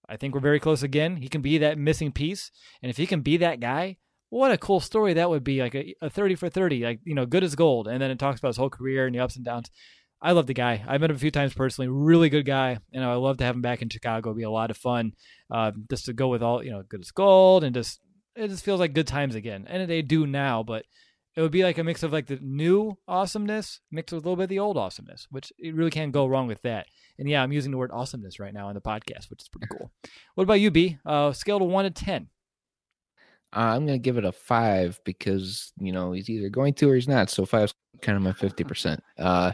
[0.09, 1.17] I think we're very close again.
[1.17, 2.51] He can be that missing piece.
[2.83, 3.99] And if he can be that guy,
[4.31, 7.15] what a cool story that would be like a, a 30 for 30, like, you
[7.15, 7.89] know, good as gold.
[7.89, 9.71] And then it talks about his whole career and the ups and downs.
[10.25, 10.85] I love the guy.
[10.87, 11.89] I've met him a few times personally.
[11.89, 14.31] Really good guy, and I love to have him back in Chicago.
[14.31, 15.15] It'd be a lot of fun,
[15.51, 18.01] uh, just to go with all you know, good as gold, and just
[18.37, 19.67] it just feels like good times again.
[19.69, 20.85] And they do now, but
[21.35, 24.37] it would be like a mix of like the new awesomeness mixed with a little
[24.37, 26.87] bit of the old awesomeness, which it really can't go wrong with that.
[27.19, 29.67] And yeah, I'm using the word awesomeness right now on the podcast, which is pretty
[29.73, 29.91] cool.
[30.35, 30.99] what about you, B?
[31.05, 32.29] Uh, scale to one to ten.
[33.55, 36.95] Uh, I'm gonna give it a five because you know he's either going to or
[36.95, 37.29] he's not.
[37.29, 39.03] So five's kind of my fifty percent.
[39.19, 39.53] Uh,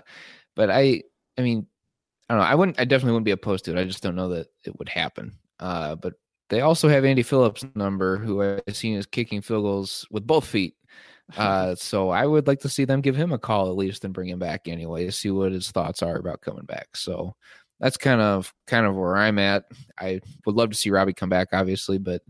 [0.59, 1.05] but I,
[1.39, 1.69] I mean,
[2.29, 2.49] I don't know.
[2.49, 2.81] I wouldn't.
[2.81, 3.81] I definitely wouldn't be opposed to it.
[3.81, 5.39] I just don't know that it would happen.
[5.61, 6.15] Uh, but
[6.51, 10.45] they also have Andy Phillips' number, who I've seen is kicking field goals with both
[10.45, 10.75] feet.
[11.37, 14.15] Uh, so I would like to see them give him a call at least and
[14.15, 16.97] bring him back anyway to see what his thoughts are about coming back.
[16.97, 17.35] So
[17.81, 19.65] that's kind of kind of where I'm at.
[20.01, 22.23] I would love to see Robbie come back, obviously, but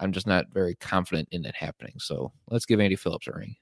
[0.00, 1.94] I'm just not very confident in it happening.
[1.96, 3.56] So let's give Andy Phillips a ring.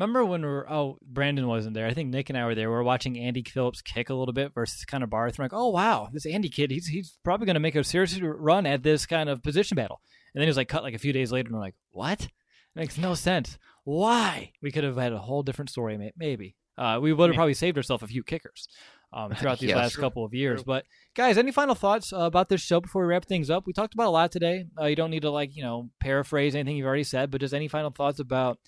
[0.00, 1.86] Remember when we are oh Brandon wasn't there.
[1.86, 2.70] I think Nick and I were there.
[2.70, 5.38] We were watching Andy Phillips kick a little bit versus kind of Barth.
[5.38, 8.18] We're like, oh wow, this Andy kid, he's he's probably going to make a serious
[8.18, 10.00] run at this kind of position battle.
[10.34, 12.22] And then he was like cut like a few days later, and we're like, what?
[12.22, 12.30] It
[12.74, 13.58] makes no sense.
[13.84, 14.52] Why?
[14.62, 16.56] We could have had a whole different story, maybe.
[16.78, 18.68] Uh, we would have probably saved ourselves a few kickers
[19.12, 20.02] um, throughout these yes, last true.
[20.02, 20.60] couple of years.
[20.62, 20.74] True.
[20.74, 23.66] But guys, any final thoughts uh, about this show before we wrap things up?
[23.66, 24.64] We talked about a lot today.
[24.80, 27.52] Uh, you don't need to like you know paraphrase anything you've already said, but just
[27.52, 28.58] any final thoughts about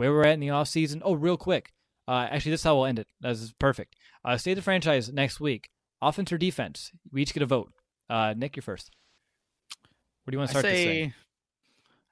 [0.00, 1.02] where we're at in the off season?
[1.04, 1.74] Oh, real quick.
[2.08, 3.06] Uh, actually, this is how we'll end it.
[3.20, 3.96] This is perfect.
[4.24, 5.68] Uh, state the franchise next week.
[6.00, 6.90] Offense or defense?
[7.12, 7.70] We each get a vote.
[8.08, 8.90] Uh, Nick, you're first.
[10.24, 11.14] What do you want to start I say, to say?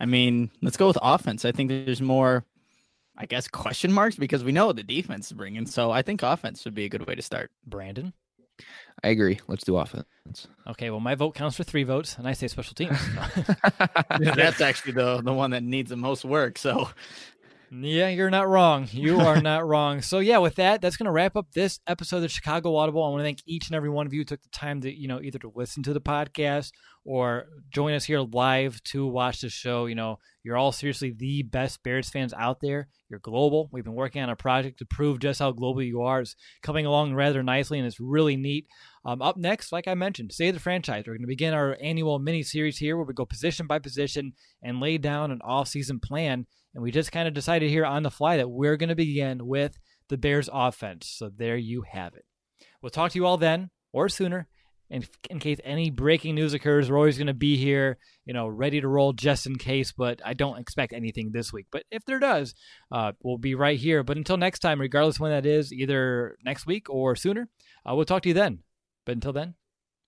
[0.01, 1.47] I mean, let's go with offense.
[1.47, 2.45] I think there's more
[3.17, 5.65] I guess question marks because we know the defense is bringing.
[5.65, 7.51] So I think offense would be a good way to start.
[7.67, 8.13] Brandon,
[9.03, 9.41] I agree.
[9.49, 10.07] Let's do offense.
[10.67, 12.99] Okay, well, my vote counts for three votes, and I say special teams.
[14.21, 16.59] That's actually the the one that needs the most work.
[16.59, 16.91] So
[17.71, 18.89] yeah, you're not wrong.
[18.91, 20.01] You are not wrong.
[20.01, 23.05] So yeah, with that, that's going to wrap up this episode of Chicago Audible.
[23.05, 24.93] I want to thank each and every one of you who took the time to,
[24.93, 26.71] you know, either to listen to the podcast
[27.05, 29.87] or join us here live to watch the show.
[29.87, 32.89] You know, you're all seriously the best Bears fans out there.
[33.11, 33.69] You're global.
[33.73, 36.21] We've been working on a project to prove just how global you are.
[36.21, 38.67] It's coming along rather nicely, and it's really neat.
[39.05, 41.05] Um, up next, like I mentioned, Save the Franchise.
[41.07, 44.33] We're going to begin our annual mini series here where we go position by position
[44.63, 46.47] and lay down an off-season plan
[46.79, 49.49] and we just kind of decided here on the fly that we're going to begin
[49.49, 49.77] with
[50.09, 51.09] the Bears offense.
[51.09, 52.25] So there you have it.
[52.81, 54.47] We'll talk to you all then or sooner.
[54.89, 58.47] And in case any breaking news occurs, we're always going to be here, you know,
[58.47, 59.91] ready to roll just in case.
[59.91, 61.67] But I don't expect anything this week.
[61.73, 62.55] But if there does,
[62.93, 64.05] uh, we'll be right here.
[64.05, 67.49] But until next time, regardless when that is, either next week or sooner,
[67.85, 68.61] uh, we'll talk to you then.
[69.05, 69.55] But until then,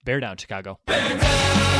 [0.05, 0.79] bear down, Chicago.
[0.87, 1.80] Bear down!